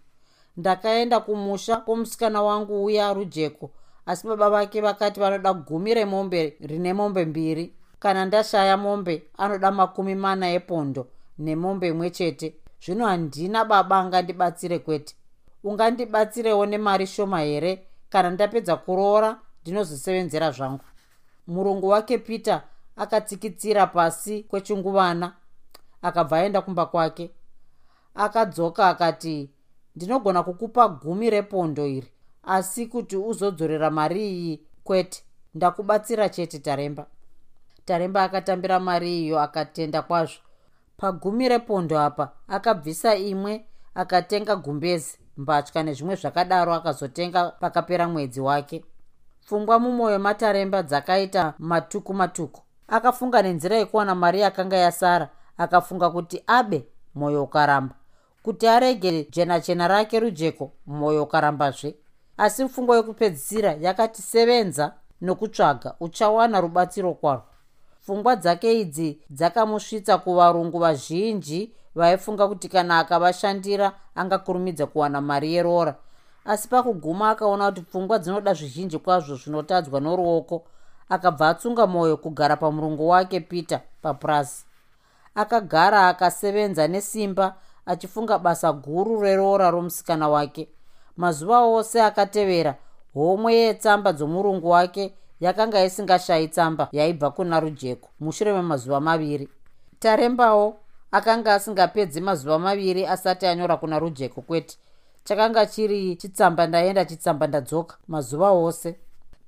ndakaenda 0.58 1.20
kumusha 1.20 1.78
kwomusikana 1.78 2.42
wangu 2.42 2.86
uya 2.86 3.14
rujeko. 3.14 3.72
Asi 4.06 4.28
baba 4.28 4.50
vake 4.50 4.82
vakati 4.82 5.20
vanoda 5.20 5.54
gumi 5.54 5.94
remombe 5.94 6.58
rine 6.60 6.94
mombe 6.94 7.26
mbiri. 7.26 7.74
Kana 8.00 8.26
ndashaya 8.26 8.78
mombe 8.78 9.24
anoda 9.38 9.72
makumi 9.72 10.16
mana 10.16 10.50
epondo 10.52 11.08
nemombe 11.38 11.88
imwe 11.88 12.10
chete. 12.10 12.56
Zvino 12.86 13.06
handina 13.08 13.66
baba 13.66 14.06
ngandibatsire 14.06 14.80
kwete. 14.80 15.16
Ungandibatsirewo 15.64 16.66
nemari 16.66 17.08
shoma 17.08 17.42
here? 17.42 17.88
Kana 18.10 18.30
ndapedza 18.30 18.76
kuroora 18.76 19.40
ndinozosevenzera 19.62 20.52
zvangu. 20.52 20.84
Murungu 21.48 21.88
wake 21.88 22.18
peter 22.18 22.62
akatsikitsira 22.96 23.88
pasi 23.88 24.44
kwechinguvana 24.44 25.34
akabva 26.02 26.38
aenda 26.38 26.62
kumba 26.62 26.86
kwake. 26.86 27.32
Akadzoka 28.16 28.88
akati 28.88 29.50
ndinogona 29.96 30.44
kukupa 30.44 30.88
gumi 30.88 31.30
repondo 31.30 31.86
iri 31.88 32.12
asi 32.44 32.88
kuti 32.88 33.18
uzodzorera 33.18 33.92
mari 33.92 34.30
iyi 34.30 34.62
kwete. 34.84 35.24
Ndakubatsira 35.56 36.30
chete 36.30 36.60
taremba. 36.60 37.06
Taremba 37.86 38.24
akatambira 38.24 38.80
mari 38.80 39.24
iyo 39.24 39.40
akatenda 39.40 40.02
kwazvo. 40.02 40.40
Pagumi 40.98 41.50
repondo 41.50 42.00
apa 42.00 42.32
akabvisa 42.48 43.16
imwe 43.16 43.66
akatenga 43.96 44.56
gumbezi 44.56 45.18
mbatya 45.38 45.84
nezvimwe 45.84 46.16
zvakadaro 46.16 46.74
akazotenga 46.74 47.52
pakapera 47.52 48.08
mwedzi 48.08 48.42
wake. 48.42 48.86
Pfungwa 49.42 49.80
mumwoyo 49.80 50.20
mataremba 50.20 50.84
dzakaita 50.84 51.54
matuku 51.60 52.14
matuku 52.14 52.62
akafunga 52.88 53.42
nenzira 53.42 53.78
yekuwana 53.78 54.16
mari 54.16 54.40
yakanga 54.42 54.78
yasara 54.78 55.30
akafunga 55.58 56.10
kuti 56.10 56.44
abe 56.48 56.88
mwoyo 57.16 57.44
ukaramba 57.44 57.96
kuti 58.46 58.68
arege 58.68 59.28
jena 59.32 59.62
chena 59.62 59.88
rake 59.88 60.20
rujeko 60.20 60.72
mwoyo 60.88 61.24
ukarambazve 61.24 61.96
asi 62.38 62.66
pfungwa 62.66 62.96
yokupedzisira 62.96 63.72
yakati 63.82 64.22
sevenza 64.22 64.94
nokutsvaga 65.22 65.96
uchawana 66.00 66.62
rubatsiro 66.62 67.14
kwarwo 67.14 67.46
pfungwa 68.02 68.36
dzake 68.36 68.80
idzi 68.82 69.20
dzakamusvitsa 69.30 70.18
kuvarungu 70.18 70.80
vazhinji 70.80 71.74
vaifunga 71.96 72.48
kuti 72.48 72.70
kana 72.70 73.00
akavashandira 73.00 73.92
angakurumidza 74.16 74.86
kuwana 74.86 75.22
mari 75.22 75.54
yerora. 75.54 75.96
Asi 76.46 76.68
pakuguma 76.68 77.30
akaona 77.30 77.66
kuti 77.72 77.82
pfungwa 77.82 78.20
dzinoda 78.20 78.54
zvizhinji 78.54 79.00
kwazvo 79.00 79.36
zvinotadzwa 79.36 80.00
noruoko 80.00 80.66
akabva 81.10 81.50
atsunga 81.50 81.88
mwoyo 81.88 82.18
kugara 82.18 82.56
pamurungu 82.58 83.10
wake 83.10 83.40
peter 83.40 83.82
papurasi. 84.02 84.66
Akagara 85.36 86.08
akasevenza 86.08 86.88
nesimba 86.88 87.56
achifunga 87.86 88.40
basa 88.40 88.72
guru 88.72 89.22
rerora 89.22 89.72
romusikana 89.72 90.30
wake. 90.30 90.70
Mazuva 91.18 91.60
ose 91.62 92.02
akatevera 92.04 92.76
homwe 93.14 93.54
yetsamba 93.56 94.14
dzomurungu 94.14 94.70
wake 94.70 95.14
yakanga 95.40 95.84
isingashayi 95.86 96.48
tsamba 96.48 96.88
yaibva 96.92 97.32
kuna 97.32 97.60
rujeko 97.60 98.10
mushure 98.20 98.54
memazuva 98.54 99.00
maviri. 99.00 99.50
Tarembawo 100.00 100.76
akanga 101.12 101.54
asingapedzi 101.54 102.22
mazuva 102.22 102.60
maviri 102.60 103.06
asati 103.06 103.46
anyora 103.48 103.78
kuna 103.78 104.00
rujeko 104.00 104.42
kwete. 104.42 104.78
Chakanga 105.24 105.66
chiri 105.66 106.16
chitsamba 106.16 106.68
ndaenda 106.68 107.06
chitsamba 107.06 107.48
ndadzoka 107.48 107.98
mazuva 108.08 108.52
ose. 108.52 108.96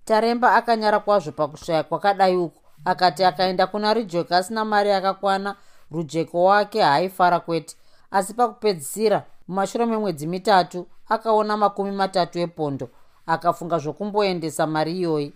Taremba 0.06 0.56
akanyara 0.56 1.00
kwazvo 1.00 1.32
pakushaya 1.32 1.84
kwakadai 1.84 2.36
uku. 2.36 2.62
Akati 2.86 3.24
akaenda 3.24 3.68
kuna 3.68 3.94
rujeko 3.94 4.36
asina 4.36 4.66
mari 4.66 4.90
yakakwana 4.90 5.56
rujeko 5.92 6.44
wake 6.44 6.82
haaifara 6.82 7.40
kwete 7.40 7.76
asi 8.12 8.34
pakupedzisira 8.34 9.24
mumashure 9.48 9.86
memwedzi 9.86 10.28
mitatu 10.28 10.88
akaona 11.10 11.58
makumi 11.58 11.92
matatu 11.92 12.40
epondo 12.40 12.90
akafunga 13.28 13.78
zvokumboendesa 13.78 14.68
mari 14.68 14.98
iyoyi. 14.98 15.34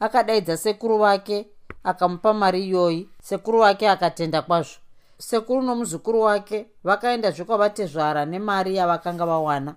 Akadaidza 0.00 0.56
sekuru 0.56 0.98
vake 0.98 1.46
akamupa 1.84 2.34
mari 2.34 2.64
iyoyi. 2.66 3.08
Sekuru 3.22 3.58
vake 3.58 3.88
akatenda 3.90 4.42
kwazvo. 4.42 4.78
Sekuru 5.18 5.62
nomuzukuru 5.62 6.20
wake 6.20 6.66
vakaendazve 6.84 7.44
kwavatezvara 7.44 8.24
nemari 8.26 8.76
yavakanga 8.76 9.26
vawana. 9.26 9.74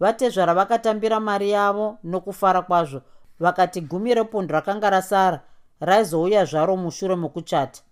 Vatezvara 0.00 0.54
vakatambira 0.54 1.20
mari 1.20 1.50
yavo 1.50 1.98
nokufara 2.04 2.62
kwazvo. 2.62 3.02
Vakati 3.40 3.80
gumi 3.80 4.14
repondo 4.14 4.52
rakanga 4.52 4.90
rasara 4.90 5.40
raizouya 5.80 6.44
zvaro 6.44 6.76
mushure 6.76 7.16
mokuchata. 7.16 7.82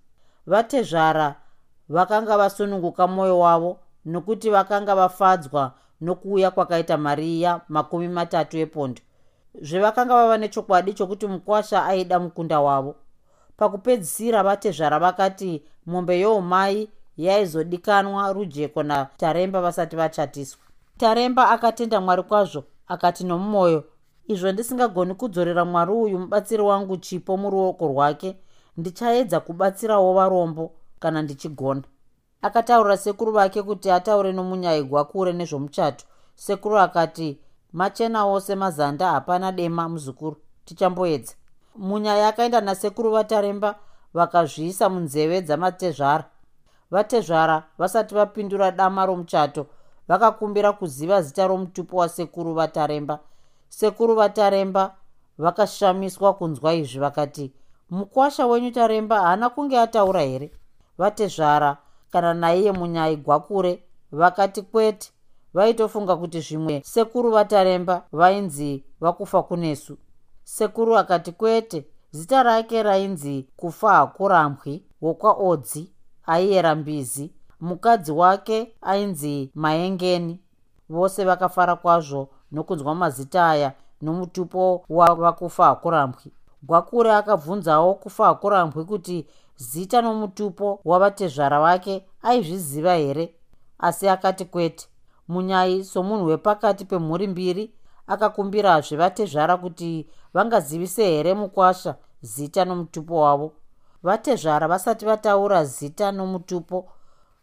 Vatezvara 0.47 1.35
vakanga 1.89 2.39
vasununguka 2.39 3.07
mwoyo 3.07 3.39
wavo 3.39 3.79
nokuti 4.05 4.51
vakanga 4.51 4.95
vafadzwa 4.95 5.73
nokuuya 6.01 6.51
kwakaita 6.51 6.97
mari 6.99 7.39
iya 7.39 7.61
makumi 7.69 8.09
matatu 8.09 8.59
epondo. 8.59 9.01
Zvevakanga 9.61 10.15
vava 10.15 10.39
nechokwadi 10.39 10.93
chokuti 10.93 11.27
mukwasha 11.27 11.85
aida 11.85 12.21
mukunda 12.21 12.61
wavo. 12.61 12.97
Pakupedzisira 13.57 14.43
vatezvara 14.43 14.99
vakati 14.99 15.63
mombe 15.87 16.21
youmai 16.21 16.89
yaizodikanwa 17.17 18.33
rujeko 18.33 18.83
nataremba 18.83 19.61
vasati 19.61 19.97
vachatiswa. 19.97 20.61
Taremba 20.97 21.51
akatenda 21.51 22.01
mwari 22.01 22.23
kwazvo 22.23 22.65
akati 22.89 23.25
nomumwoyo 23.25 23.85
izvo 24.27 24.53
ndisingagoni 24.53 25.15
kudzorera 25.15 25.65
mwari 25.65 25.93
uyu 25.93 26.19
mubatsiri 26.19 26.63
wangu 26.63 26.97
chipo 26.97 27.37
muruoko 27.37 27.89
rwake 27.89 28.37
ndichaedza 28.77 29.41
kubatsirawo 29.41 30.15
varombo 30.15 30.73
kana 31.01 31.23
ndichigona. 31.23 31.83
Akataurira 32.43 32.97
sekuru 32.97 33.33
vake 33.33 33.63
kuti 33.63 33.91
ataure 33.91 34.33
nomunyaigwa 34.33 35.05
kure 35.05 35.33
nezvomuchato. 35.33 36.05
Sekuru 36.35 36.79
akati 36.79 37.39
machena 37.73 38.25
wose 38.25 38.55
mazanda 38.55 39.11
hapana 39.11 39.53
dema 39.53 39.89
muzukuru 39.89 40.37
tichamboedza. 40.65 41.35
Munyaya 41.77 42.29
akaenda 42.29 42.61
nasekuru 42.61 43.11
vataremba 43.11 43.75
vakazviisa 44.15 44.89
munzeve 44.89 45.43
dzamatezvara. 45.43 46.25
Vatezvara 46.91 47.63
vasati 47.79 48.15
vapindura 48.15 48.71
dama 48.71 49.07
romuchato 49.07 49.67
vakakumbira 50.09 50.73
kuziva 50.73 51.23
zita 51.23 51.47
romutupo 51.47 51.97
wasekuru 51.97 52.55
vataremba. 52.55 53.19
Sekuru 53.69 54.15
vataremba 54.15 54.95
vakashamiswa 55.39 56.35
kunzwa 56.35 56.75
izvi 56.75 56.99
vakati 56.99 57.53
mukwasha 57.91 58.47
wenyu 58.47 58.71
taremba 58.71 59.21
haana 59.21 59.51
kunge 59.51 59.79
ataura 59.81 60.21
here 60.21 60.51
vatezvara 60.99 61.77
kana 62.13 62.35
naiye 62.35 62.73
munyai 62.73 63.17
gwakure 63.17 63.83
vakati 64.13 64.63
kwete. 64.63 65.11
Vaitofunga 65.55 66.17
kuti 66.17 66.41
zvimwe 66.41 66.83
sekuru 66.85 67.31
vataremba 67.31 68.03
vainzi 68.13 68.85
vakufa 69.01 69.43
kunesu. 69.43 69.99
Sekuru 70.45 70.99
akati 70.99 71.33
kwete 71.33 71.85
zita 72.11 72.43
rake 72.43 72.83
rainzi 72.83 73.47
kufa 73.57 73.93
hakurambwi 73.95 74.85
wokwaodzi 75.03 75.93
aiyera 76.27 76.75
mbizi. 76.75 77.31
Mukadzi 77.61 78.13
wake 78.13 78.75
ainzi 78.83 79.51
maengeni. 79.55 80.41
Vose 80.89 81.25
vakafara 81.25 81.77
kwazvo 81.77 82.29
nokunzwa 82.53 82.95
mazita 82.95 83.49
aya 83.51 83.73
nomutupo 84.03 84.85
wavakufa 84.89 85.65
hakurambwi 85.65 86.33
gwakure 86.63 87.13
akabvunzawo 87.13 87.95
kufa 87.95 88.27
hakurambwi 88.27 88.85
kuti 88.85 89.27
zita 89.57 90.03
nomutupo 90.03 90.81
wavatezvara 90.85 91.61
vake 91.61 92.07
aizviziva 92.23 92.95
here? 92.95 93.35
Asi 93.79 94.09
akati 94.09 94.45
kwete 94.45 94.89
munyai 95.29 95.85
somunhu 95.85 96.27
wepakati 96.27 96.85
pemhuri 96.85 97.27
mbiri 97.27 97.75
akakumbirazve 98.07 98.97
vatezvara 98.97 99.57
kuti 99.57 100.07
vangazivise 100.35 101.05
here 101.05 101.35
mukwasha 101.35 101.95
zita 102.21 102.65
nomutupo 102.65 103.21
wavo? 103.21 103.53
Vatezvara 104.03 104.69
vasati 104.69 105.05
vataura 105.05 105.65
zita 105.65 106.13
nomutupo 106.13 106.89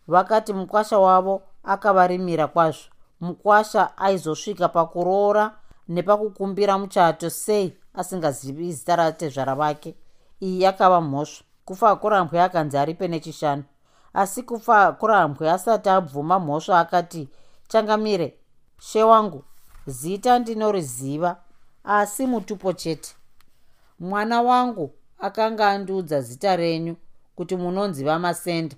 vakati 0.08 0.54
mukwasha 0.54 1.00
wavo 1.00 1.42
akavarimira 1.64 2.48
kwazvo. 2.48 2.84
Mukwasha 3.22 3.98
aizosvika 3.98 4.70
pakuroora 4.70 5.58
nepakukumbira 5.88 6.78
muchato 6.78 7.30
sei 7.30 7.78
asingazivi 7.94 8.74
zita 8.74 8.96
ratezvara 8.96 9.56
vake 9.56 9.96
iyi 10.42 10.62
yakava 10.62 11.02
mhosva 11.02 11.44
kufa 11.66 11.90
akurambwe 11.90 12.42
akanzi 12.42 12.78
aripe 12.78 13.08
nechishanu 13.08 13.64
asi 14.14 14.44
kufa 14.44 14.86
akurambwe 14.88 15.52
asati 15.52 15.90
abvuma 15.90 16.40
mhosva 16.40 16.80
akati 16.80 17.30
changamire 17.68 18.36
she 18.80 19.04
wangu 19.04 19.44
zita 19.88 20.40
ndinoriziva 20.40 21.38
asi 21.84 22.26
mutupo 22.28 22.74
chete. 22.74 23.16
Mwana 24.00 24.42
wangu 24.42 24.94
akanga 25.20 25.70
andiudza 25.70 26.22
zita 26.22 26.56
renyu 26.56 26.96
kuti 27.36 27.56
munonzi 27.56 28.04
vamasenda 28.04 28.76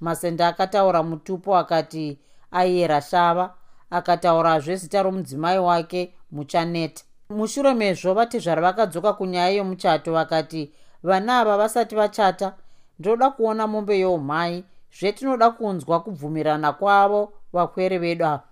masenda. 0.00 0.48
Akataura 0.48 1.02
mutupo 1.02 1.56
akati 1.56 2.18
aiyera 2.50 3.00
shava 3.00 3.54
akataurazve 3.90 4.76
zita 4.76 5.02
romudzimai 5.02 5.58
wake 5.58 6.14
muchaneta. 6.30 7.04
Mushure 7.30 7.74
mezvo 7.74 8.14
vatezvara 8.14 8.62
vakadzoka 8.62 9.12
kunyaya 9.12 9.48
yomuchato 9.50 10.12
vakati 10.12 10.72
vana 11.02 11.40
ava 11.40 11.56
vasati 11.56 11.94
vachata 11.94 12.54
ndinoda 12.98 13.30
kuona 13.30 13.66
mombe 13.66 13.98
youmhai 13.98 14.64
zvetinoda 14.98 15.50
kunzwa 15.50 16.00
kubvumirana 16.00 16.72
kwavo 16.72 17.32
vakwere 17.52 17.98
vedu 17.98 18.24
ava. 18.24 18.42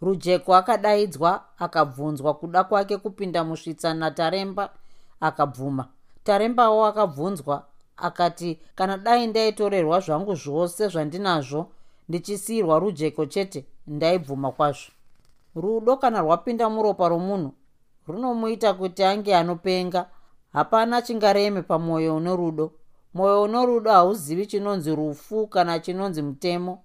Rujeko 0.00 0.54
akadaidzwa 0.54 1.44
akabvunzwa 1.58 2.34
kuda 2.34 2.64
kwake 2.64 2.96
kupinda 2.96 3.44
musvitsa 3.44 3.94
nataremba 3.94 4.70
akabvuma. 5.20 5.88
Tarembawo 6.24 6.86
akabvunzwa 6.86 7.64
akati 7.96 8.58
kana 8.74 8.98
dai 8.98 9.26
ndaitorerwa 9.26 10.00
zvangu 10.00 10.34
zvose 10.34 10.88
zvandinazvo 10.88 11.68
ndichisiyirwa 12.08 12.78
rujeko 12.78 13.26
chete 13.26 13.66
ndaibvuma 13.86 14.52
kwazvo. 14.52 14.90
Rudo 15.56 15.96
kana 15.96 16.20
rwapinda 16.20 16.70
muropa 16.70 17.08
romunhu 17.08 17.52
runomuita 18.08 18.74
kuti 18.74 19.04
ange 19.04 19.36
anopenga 19.36 20.06
hapana 20.52 21.02
chingareme 21.02 21.62
pamwoyo 21.62 22.16
une 22.16 22.36
rudo 22.36 22.72
mwoyo 23.14 23.42
une 23.42 23.66
rudo 23.66 23.90
hauzivi 23.90 24.46
chinonzi 24.46 24.94
rufu 24.94 25.46
kana 25.46 25.78
chinonzi 25.78 26.22
mutemo. 26.22 26.82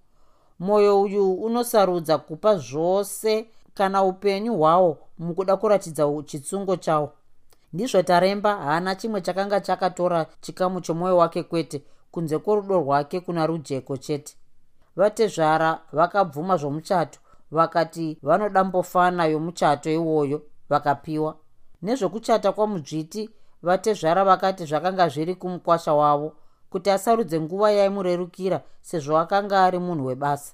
Mwoyo 0.60 1.02
uyu 1.02 1.34
unosarudza 1.34 2.18
kupa 2.18 2.56
zvose 2.56 3.50
kana 3.74 4.04
upenyu 4.04 4.58
hwawo 4.58 4.98
mukuda 5.18 5.58
kuratidza 5.58 6.24
chitsungo 6.26 6.76
chawo. 6.76 7.12
Ndizvo 7.74 8.02
taremba 8.02 8.56
haana 8.56 8.96
chimwe 8.96 9.22
chakanga 9.22 9.62
chakatora 9.62 10.26
chikamu 10.42 10.82
chomwoyo 10.82 11.18
wake 11.18 11.44
kwete 11.44 11.84
kunze 12.12 12.38
kworudo 12.38 12.80
rwake 12.80 13.20
kuna 13.20 13.48
rujeko 13.48 13.98
chete. 13.98 14.36
Vatezvara 14.96 15.82
vakabvuma 15.92 16.58
zvomuchato 16.58 17.20
vakati 17.52 18.18
vanoda 18.24 18.64
mbofana 18.64 19.26
yomuchato 19.26 19.92
iwoyo 19.92 20.42
vakapiwa. 20.70 21.36
Nezvokuchata 21.82 22.52
kwamudzviti 22.52 23.30
vatezvara 23.62 24.26
vakati 24.26 24.66
zvakanga 24.66 25.10
zviri 25.10 25.36
kumukwasha 25.36 25.94
wavo 25.94 26.34
kuti 26.70 26.92
asarudze 26.92 27.40
nguva 27.40 27.72
yaimurerukira 27.72 28.62
sezvo 28.82 29.18
akanga 29.18 29.64
ari 29.64 29.80
munhu 29.80 30.06
webasa. 30.06 30.54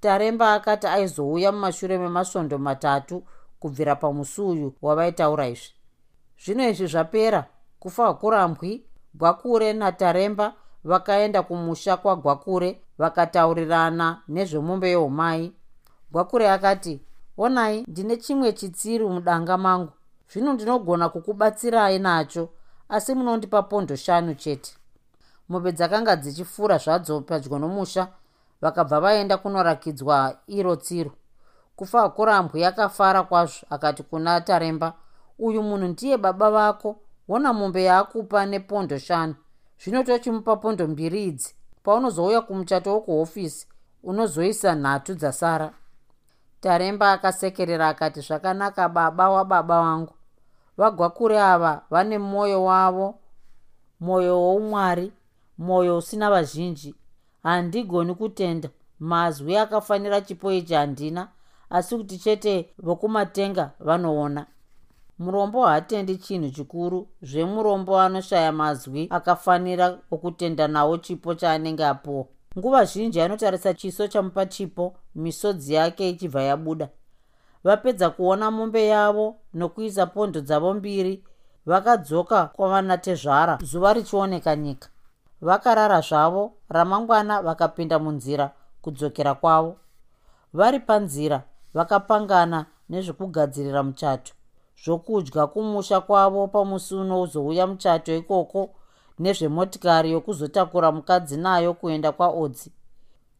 Taremba 0.00 0.54
akati 0.54 0.86
aizouya 0.86 1.52
mumashure 1.52 1.98
memasvondo 1.98 2.58
matatu 2.58 3.22
kubvira 3.60 3.96
pamusuyu 3.96 4.74
wavaitaura 4.82 5.48
izvi 5.48 5.72
zvino 6.44 6.68
izvi 6.68 6.86
zvapera 6.86 7.44
kufa 7.80 8.06
hakurambwi? 8.06 8.84
Gwakure 9.14 9.72
nataremba 9.72 10.54
vakaenda 10.84 11.42
kumusha 11.42 11.96
kwagwakure 11.96 12.80
vakataurirana 12.98 14.22
nezvemombe 14.28 14.90
yeumai 14.90 15.52
gwakure 16.12 16.50
akati 16.50 17.00
onai 17.36 17.84
ndine 17.88 18.16
chimwe 18.16 18.52
chitsiru 18.52 19.10
mudanga 19.10 19.58
mangu 19.58 19.92
zvino 20.32 20.52
ndinogona 20.52 21.08
kukubatsirai 21.08 21.98
nacho 21.98 22.48
asi 22.88 23.14
munondipa 23.14 23.62
pondo 23.62 23.96
shanu 23.96 24.34
chete. 24.34 24.72
Mombe 25.48 25.72
dzakanga 25.72 26.16
dzichifura 26.16 26.78
zvadzo 26.78 27.20
padyo 27.20 27.58
nomusha 27.58 28.08
vakabva 28.60 29.00
vaenda 29.00 29.36
kunorakidzwa 29.36 30.36
iro 30.46 30.76
tsiro. 30.76 31.12
Kufa 31.76 32.08
kurambwi 32.08 32.64
akafara 32.64 33.22
kwazvo 33.22 33.66
akati 33.70 34.02
kuna 34.02 34.40
taremba 34.40 34.92
uyu 35.38 35.62
munhu 35.62 35.88
ndiye 35.88 36.16
baba 36.16 36.50
vako 36.50 36.96
ona 37.28 37.52
mombe 37.52 37.84
yaakupa 37.84 38.46
nepondo 38.46 38.98
shanu. 38.98 39.34
Zvino 39.82 40.02
tochimupa 40.02 40.56
pondo 40.56 40.86
mbiri 40.88 41.24
idzi. 41.24 41.54
Paunozouya 41.82 42.40
kumuchato 42.40 42.92
wokuhofisi 42.92 43.66
unozoisa 44.02 44.74
nhatu 44.74 45.14
dzasara. 45.14 45.72
Taremba 46.60 47.12
akasekerera 47.12 47.88
akati 47.88 48.20
zvakanaka 48.20 48.88
baba 48.88 49.30
wababa 49.30 49.82
vangu 49.82 50.14
vagwakure 50.80 51.40
ava 51.40 51.82
vane 51.90 52.18
mwoyo 52.18 52.64
wavo 52.64 53.14
mwoyo 54.00 54.40
woumwari 54.42 55.12
mwoyo 55.58 55.98
usina 55.98 56.30
vazhinji. 56.30 56.94
Handigoni 57.42 58.14
kutenda. 58.14 58.68
Mazwi 59.00 59.56
akafanira 59.56 60.20
chipo 60.20 60.52
ichi 60.52 60.74
handina 60.74 61.28
asi 61.70 61.96
kuti 61.96 62.18
chete 62.18 62.70
vokumatenga 62.78 63.70
vanoona. 63.80 64.46
Murombo 65.18 65.66
haatendi 65.66 66.16
chinhu 66.16 66.50
chikuru 66.50 67.08
zvemurombo 67.22 68.00
anoshaya 68.00 68.52
mazwi 68.52 69.06
akafanira 69.10 69.98
okutenda 70.10 70.68
nawo 70.68 70.98
chipo 70.98 71.34
chaanenge 71.34 71.84
apuwa. 71.86 72.24
Nguva 72.58 72.84
zhinji 72.84 73.20
anotarisa 73.20 73.74
chiso 73.74 74.08
chamupa 74.08 74.46
chipo 74.46 74.94
misodzi 75.14 75.74
yake 75.74 76.10
ichibva 76.10 76.42
yabuda 76.42 76.88
vapedza 77.64 78.10
kuona 78.10 78.50
mombe 78.50 78.86
yavo 78.86 79.36
nokuisa 79.54 80.06
pondo 80.06 80.40
dzavo 80.40 80.74
mbiri 80.74 81.24
vakadzoka 81.66 82.46
kwavanatezvara 82.46 83.58
zuva 83.62 83.92
richioneka 83.92 84.56
nyika. 84.56 84.88
Vakarara 85.40 86.00
zvavo 86.00 86.52
ramangwana 86.68 87.42
vakapinda 87.42 87.98
munzira 87.98 88.50
kudzokera 88.82 89.34
kwavo. 89.34 89.76
Vari 90.52 90.80
panzira 90.80 91.42
vakapangana 91.74 92.66
nezvekugadzirira 92.88 93.82
muchato. 93.82 94.32
Zvokudya 94.84 95.46
kumusha 95.46 96.00
kwavo 96.00 96.48
pamusi 96.48 96.94
unozouya 96.94 97.66
muchato 97.66 98.16
ikoko 98.16 98.70
nezvemotikari 99.18 100.12
yokuzotakura 100.12 100.92
mukadzi 100.92 101.36
nayo 101.36 101.74
kuenda 101.74 102.12
kwaodzi 102.12 102.72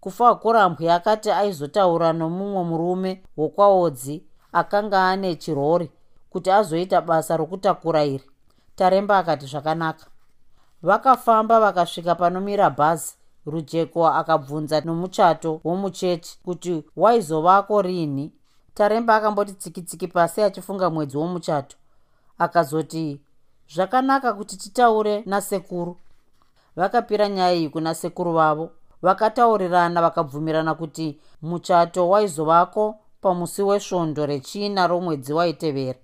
kufa 0.01 0.35
kurambwi 0.35 0.89
akati 0.91 1.31
aizotaura 1.31 2.13
nomumwe 2.13 2.65
murume 2.65 3.23
wokwaodzi 3.37 4.25
akanga 4.53 5.09
ane 5.09 5.35
chirori 5.35 5.91
kuti 6.31 6.51
azoita 6.51 7.01
basa 7.01 7.37
rokutakura 7.37 8.05
iri. 8.05 8.25
Taremba 8.77 9.19
akati 9.19 9.47
zvakanaka. 9.47 10.07
Vakafamba 10.83 11.61
vakasvika 11.61 12.15
panomira 12.15 12.71
bhazi 12.71 13.15
rujeko 13.47 14.07
akabvunza 14.09 14.81
nomuchato 14.81 15.61
womuchechi 15.65 16.39
kuti 16.45 16.85
waizovako 16.97 17.83
rini? 17.83 18.33
Taremba 18.75 19.17
akamboti 19.17 19.53
tsikitsiki 19.53 20.09
pasi 20.09 20.43
achifunga 20.43 20.91
mwedzi 20.91 21.17
womuchato. 21.17 21.77
Akazoti 22.39 23.21
zvakanaka 23.75 24.33
kuti 24.33 24.57
titaure 24.57 25.23
nasekuru. 25.27 25.97
Vakapira 26.77 27.29
nyaya 27.29 27.53
iyi 27.55 27.69
kuna 27.69 27.95
sekuru 27.95 28.33
vavo 28.33 28.71
vakataurirana 29.03 30.03
vakabvumirana 30.03 30.75
kuti 30.75 31.21
muchato 31.43 32.09
waizovako 32.09 32.95
pamusi 33.21 33.63
wesvondo 33.63 34.27
rechina 34.27 34.87
romwedzi 34.87 35.33
waitevera. 35.33 35.99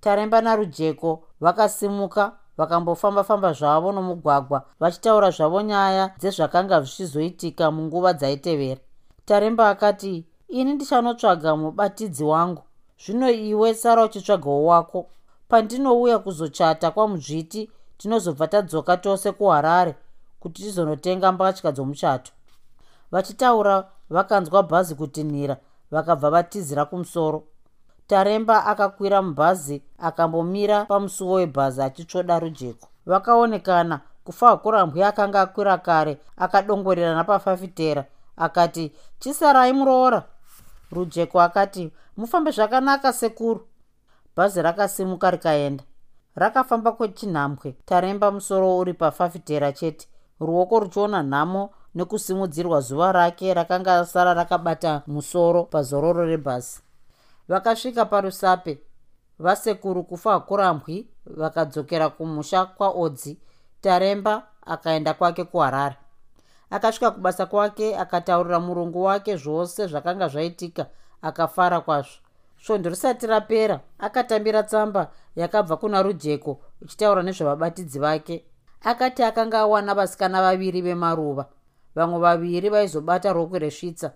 Taremba 0.00 0.40
narujeko 0.40 1.22
vakasimuka 1.40 2.32
vakambofamba-famba 2.58 3.52
zvavo 3.52 3.92
nomugwagwa 3.92 4.62
vachitaura 4.80 5.30
zvavo 5.30 5.62
nyaya 5.62 6.10
dzezvakanga 6.18 6.80
zvichizoitika 6.80 7.70
munguva 7.70 8.12
dzaitevera. 8.12 8.80
Taremba 9.24 9.70
akati 9.70 10.26
ini 10.48 10.74
ndichanotsvaga 10.74 11.56
mubatidzi 11.56 12.24
wangu. 12.24 12.62
Zvino 13.04 13.30
iwe 13.30 13.74
sara 13.74 14.04
uchitsvagawo 14.04 14.64
wako. 14.64 15.06
Pandinouya 15.48 16.18
kuzochata 16.18 16.90
kwamuzviti 16.90 17.70
tinozobva 17.98 18.46
tadzoka 18.46 18.96
tose 18.96 19.32
kuharare 19.32 19.94
kuti 20.40 20.62
tizonotenga 20.62 21.32
mbatya 21.32 21.72
dzomuchato 21.72 22.32
vachitaura 23.12 23.84
vakanzwa 24.10 24.62
bhazi 24.62 24.94
kutinhira 24.94 25.56
vakabva 25.90 26.30
vatizira 26.30 26.84
kumusoro. 26.84 27.42
Taremba 28.06 28.66
akakwira 28.66 29.22
mubhazi 29.22 29.82
akambomira 29.98 30.84
pamusuwo 30.84 31.34
webhazi 31.34 31.82
achitsvoda 31.82 32.38
rujeko. 32.38 32.88
Vakaonekana 33.06 34.00
kufa 34.24 34.56
kurambwi 34.56 35.02
akanga 35.02 35.40
akwira 35.40 35.78
kare 35.78 36.18
akadongorerana 36.36 37.24
pafafitera 37.24 38.04
akati 38.36 38.92
chisarai 39.18 39.72
muroora. 39.72 40.22
Rujeko 40.92 41.40
akati 41.40 41.92
mufambe 42.16 42.50
zvakanaka 42.50 43.12
sekuru. 43.12 43.66
Bhazi 44.36 44.62
rakasimuka 44.62 45.30
rikaenda. 45.30 45.84
Rakafamba 46.36 46.92
kwechinhambwe. 46.92 47.72
Taremba 47.84 48.30
musoro 48.30 48.78
uri 48.78 48.94
pafafitera 48.94 49.72
chete. 49.72 50.08
Ruoko 50.40 50.80
ruchiona 50.80 51.22
nhamo 51.22 51.70
nekusimudzirwa 51.98 52.80
zuva 52.80 53.12
rake 53.12 53.54
rakanga 53.54 53.98
asara 53.98 54.34
rakabata 54.34 55.02
musoro 55.06 55.64
pazororo 55.64 56.24
rebhasi. 56.24 56.82
Vakasvika 57.48 58.04
parusape 58.04 58.78
vasekuru 59.38 60.04
kufa 60.04 60.32
hakurambwi 60.32 61.08
vakadzokera 61.26 62.08
kumusha 62.08 62.64
kwaodzi 62.64 63.38
taremba 63.80 64.42
akaenda 64.66 65.14
kwake 65.14 65.44
kuharare. 65.44 65.96
Akasvika 66.70 67.10
kubasa 67.10 67.46
kwake 67.46 67.96
akataurira 67.96 68.60
murungu 68.60 69.04
wake 69.04 69.36
zvose 69.36 69.86
zvakanga 69.86 70.28
zvaitika 70.28 70.86
akafara 71.22 71.80
kwazvo. 71.80 72.18
Svondo 72.62 72.90
risati 72.90 73.26
rapera 73.26 73.80
akatambira 73.98 74.62
tsamba 74.62 75.10
yakabva 75.36 75.76
kuna 75.76 76.02
rujeko 76.02 76.60
uchitaura 76.82 77.22
nezvevabatidzi 77.22 77.98
vake. 77.98 78.44
Akati 78.80 79.22
akanga 79.22 79.58
awana 79.58 79.94
vasikana 79.94 80.42
vaviri 80.42 80.82
vemaruva 80.82 81.46
vamwe 81.94 82.18
vaviri 82.18 82.68
vaizobata 82.68 83.32
rokwe 83.32 83.58
resvitsa 83.58 84.12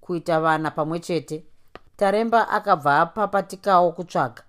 kuita 0.00 0.40
vana 0.40 0.70
pamwe 0.70 0.98
chete. 1.00 1.44
Taremba 1.96 2.48
akabva 2.48 3.00
apapatikawo 3.00 3.92
kutsvaga. 3.92 4.42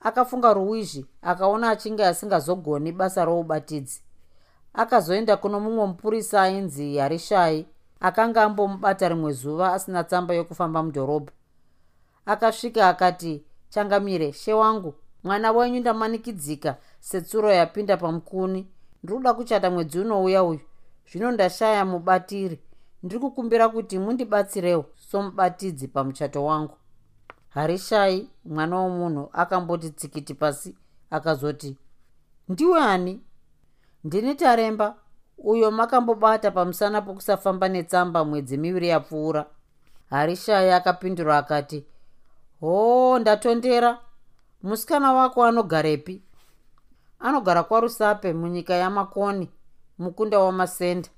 Akafunga 0.00 0.52
ruwizhi 0.54 1.06
akaona 1.22 1.70
achinge 1.70 2.04
asingazogoni 2.06 2.92
basa 2.92 3.24
roubatidzi 3.24 4.02
akazoenda 4.76 5.36
kuno 5.36 5.60
mumwe 5.60 5.86
mupurisa 5.86 6.42
ainzi 6.42 6.96
harishai 6.98 7.66
akanga 8.00 8.42
ambomubata 8.42 9.08
rimwe 9.08 9.32
zuva 9.32 9.72
asina 9.72 10.04
tsamba 10.04 10.34
yokufamba 10.34 10.82
mudhorobha. 10.82 11.32
Akasvika 12.26 12.88
akati 12.88 13.44
changamire 13.68 14.32
she 14.32 14.52
wangu 14.54 14.94
mwana 15.24 15.52
wenyu 15.52 15.80
ndamanikidzika 15.80 16.76
setsuro 17.00 17.50
yapinda 17.52 17.96
pamukuni. 17.96 18.66
Ndiri 19.02 19.16
kuda 19.18 19.34
kuchata 19.34 19.70
mwedzi 19.70 19.98
unouya 20.00 20.42
uyu 20.44 20.60
zvino 21.10 21.30
ndashaya 21.32 21.84
mubatiri. 21.84 22.60
Ndiri 23.02 23.20
kukumbira 23.20 23.68
kuti 23.68 23.98
mundibatsirewo 23.98 24.84
somubatidzi 24.94 25.88
pamuchato 25.88 26.44
wangu. 26.44 26.76
Harishai 27.48 28.28
mwana 28.44 28.76
womunhu 28.76 29.30
akamboti 29.32 29.90
tsikiti 29.90 30.34
pasi 30.34 30.74
akazoti 31.10 31.76
ndiwe 32.48 32.80
ani? 32.80 33.20
Ndini 34.04 34.34
taremba 34.34 34.96
uyo 35.38 35.70
makambobata 35.70 36.50
pamusana 36.50 37.02
pokusafamba 37.02 37.68
netsamba 37.68 38.24
mwedzi 38.24 38.56
miviri 38.56 38.88
yapfuura. 38.88 39.46
Harishai 40.10 40.70
akapindura 40.70 41.38
akati 41.38 41.84
hoo 42.60 43.18
ndatondera. 43.18 43.98
Musikana 44.62 45.12
wako 45.12 45.44
anogarepi? 45.44 46.22
Anogara 47.20 47.62
kwarusape 47.62 48.32
munyika 48.32 48.74
yamakoni 48.74 49.50
mukunda 49.98 50.38
wamasenda 50.38 51.08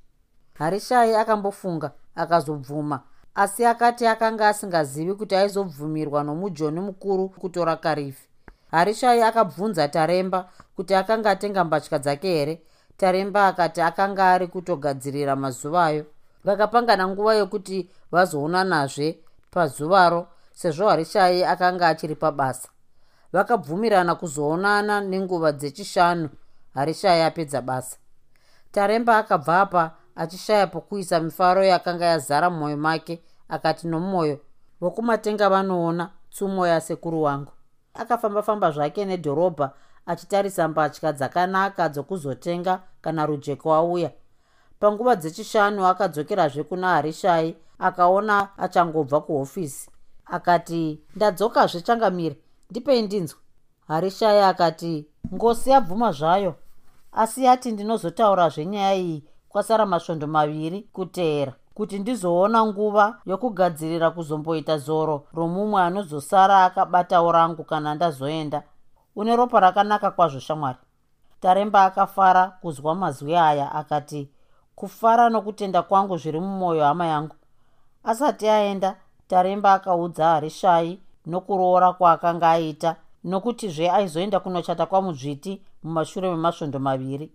harishai 0.55 1.15
akambofunga 1.15 1.91
akazobvuma. 2.15 3.01
Asi 3.35 3.67
akati 3.67 4.07
akanga 4.07 4.49
asingazivi 4.49 5.15
kuti 5.15 5.37
aizobvumirwa 5.37 6.25
nomujoni 6.25 6.81
mukuru 6.81 7.29
kutora 7.29 7.77
karifi. 7.77 8.29
Harishai 8.71 9.23
akabvunza 9.23 9.89
taremba 9.89 10.49
kuti 10.77 10.95
akanga 10.95 11.31
atenga 11.31 11.65
mbatya 11.65 11.99
dzake 11.99 12.29
here. 12.29 12.63
Taremba 12.97 13.47
akati 13.47 13.81
akanga 13.81 14.31
ari 14.33 14.47
kutogadzirira 14.47 15.37
mazuvayo 15.37 16.07
vakapangana 16.45 17.09
nguva 17.09 17.35
yokuti 17.35 17.91
vazoonanazve 18.13 19.19
pazuvaro 19.51 20.27
sezvo 20.53 20.89
harishai 20.89 21.45
akanga 21.45 21.89
achiri 21.89 22.15
pabasa. 22.15 22.69
Vakabvumirana 23.33 24.15
kuzoonana 24.15 25.01
nenguva 25.01 25.53
dzechishanu. 25.53 26.29
Harishai 26.75 27.23
apedza 27.23 27.61
basa 27.63 27.97
taremba 28.73 29.19
akabva 29.19 29.61
apa 29.61 29.95
achishaya 30.17 30.67
pokuisa 30.67 31.21
mifaro 31.21 31.65
yakanga 31.65 32.07
yazara 32.07 32.51
mumwoyo 32.51 32.77
make 32.77 33.23
akati 33.49 33.89
nomwoyo 33.89 34.41
vokumatenga 34.81 35.49
vanoona 35.51 36.11
tsumo 36.31 36.67
yasekuru 36.67 37.23
wangu. 37.23 37.53
Akafamba-famba 37.95 38.71
zvake 38.71 39.05
nedhorobha 39.05 39.73
achitarisa 40.07 40.69
mbatya 40.69 41.13
dzakanaka 41.13 41.89
dzokuzotenga 41.89 42.81
kana 43.01 43.27
rujeko 43.27 43.75
auya. 43.75 44.11
Panguva 44.81 45.17
dzechishanu 45.17 45.87
akadzokerazve 45.87 46.63
kuna 46.63 46.89
harishai 46.89 47.57
akaona 47.79 48.59
achangobva 48.59 49.21
kuhofisi. 49.21 49.91
Akati 50.27 51.01
ndadzokazve 51.17 51.81
changamire 51.81 52.37
ndipei 52.71 53.03
ndinzwa 53.03 53.39
harishai 53.89 54.41
akati 54.41 55.07
ngosi 55.35 55.71
yabvuma 55.71 56.13
zvayo 56.13 56.55
asi 57.13 57.45
yati 57.45 57.73
ndinozotaurazve 57.73 58.67
nyaya 58.67 58.95
iyi 58.95 59.25
kwasara 59.49 59.87
masvondo 59.87 60.27
maviri 60.27 60.83
kuteera 60.93 61.53
kuti 61.79 61.99
ndizoona 61.99 62.67
nguva 62.67 63.19
yokugadzirira 63.27 64.11
kuzomboita 64.11 64.79
zoro 64.79 65.27
romumwe 65.35 65.83
anozosara 65.83 66.65
akabatawo 66.65 67.33
rangu 67.33 67.65
kana 67.65 67.95
ndazoenda. 67.95 68.63
Une 69.17 69.37
ropa 69.37 69.61
rakanaka 69.61 70.11
kwazvo 70.11 70.41
shamwari. 70.41 70.79
Taremba 71.41 71.85
akafara 71.85 72.47
kuzwa 72.61 72.95
mazwi 72.95 73.37
aya 73.37 73.73
akati 73.73 74.31
kufara 74.75 75.29
nokutenda 75.31 75.83
kwangu 75.83 76.17
zviri 76.17 76.41
mumwoyo 76.41 76.85
hama 76.85 77.07
yangu. 77.07 77.37
Asati 78.05 78.49
aenda 78.49 78.97
taremba 79.29 79.73
akaudza 79.73 80.27
harishai 80.27 81.01
nokuroora 81.27 81.93
kwaakanga 81.93 82.51
aita 82.51 82.97
nokutizve 83.29 83.91
aizoenda 83.91 84.41
kunochata 84.41 84.87
kwamudzviti 84.87 85.63
mumashure 85.83 86.31
memasvondo 86.31 86.79
maviri. 86.79 87.33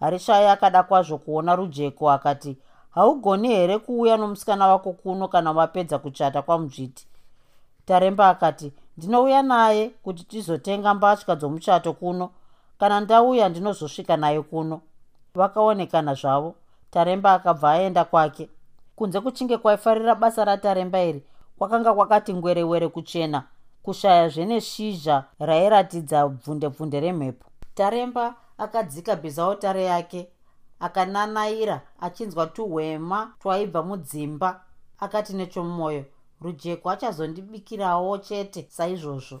Harishai 0.00 0.46
akada 0.46 0.82
kwazvo 0.82 1.18
kuona 1.18 1.56
rujeko 1.56 2.10
akati 2.10 2.56
haugoni 2.90 3.48
here 3.48 3.78
kuuya 3.78 4.16
nomusikana 4.16 4.66
wako 4.66 4.92
kuno 4.92 5.28
kana 5.28 5.52
wapedza 5.52 5.98
kuchata 5.98 6.42
kwamudzviti 6.42 7.06
taremba 7.84 8.28
akati 8.28 8.72
ndinouya 8.96 9.42
naye 9.42 9.88
kuti 9.88 10.24
tizotenga 10.24 10.94
mbatya 10.94 11.36
dzomuchato 11.36 11.92
kuno 11.92 12.30
kana 12.78 13.00
ndauya 13.00 13.48
ndinozosvika 13.48 14.16
naye 14.16 14.42
kuno. 14.42 14.80
Vakaonekana 15.34 16.14
zvavo. 16.14 16.54
Taremba 16.90 17.32
akabva 17.32 17.70
aenda 17.70 18.04
kwake. 18.04 18.48
Kunze 18.96 19.20
kuchinge 19.20 19.58
kwaifarira 19.58 20.14
basa 20.14 20.44
rataremba 20.44 21.02
iri 21.02 21.22
kwakanga 21.58 21.94
kwakati 21.94 22.34
ngwerewere 22.34 22.88
kuchena 22.88 23.42
kushayazve 23.84 24.44
neshizha 24.44 25.24
rairatidza 25.38 26.28
bvunde 26.28 26.68
bvunde 26.68 27.00
remhepo. 27.00 27.46
Taremba 27.74 28.34
akadzika 28.58 29.16
bhizautare 29.16 29.84
yake 29.84 30.28
akananaira 30.80 31.80
achinzwa 32.00 32.46
tuhwema 32.46 33.32
twaibva 33.40 33.82
mudzimba. 33.82 34.60
Akati 35.00 35.32
nechomumwoyo 35.32 36.04
rujeko 36.40 36.90
achazondibikirawo 36.90 38.18
chete 38.18 38.66
saizvozvo 38.68 39.40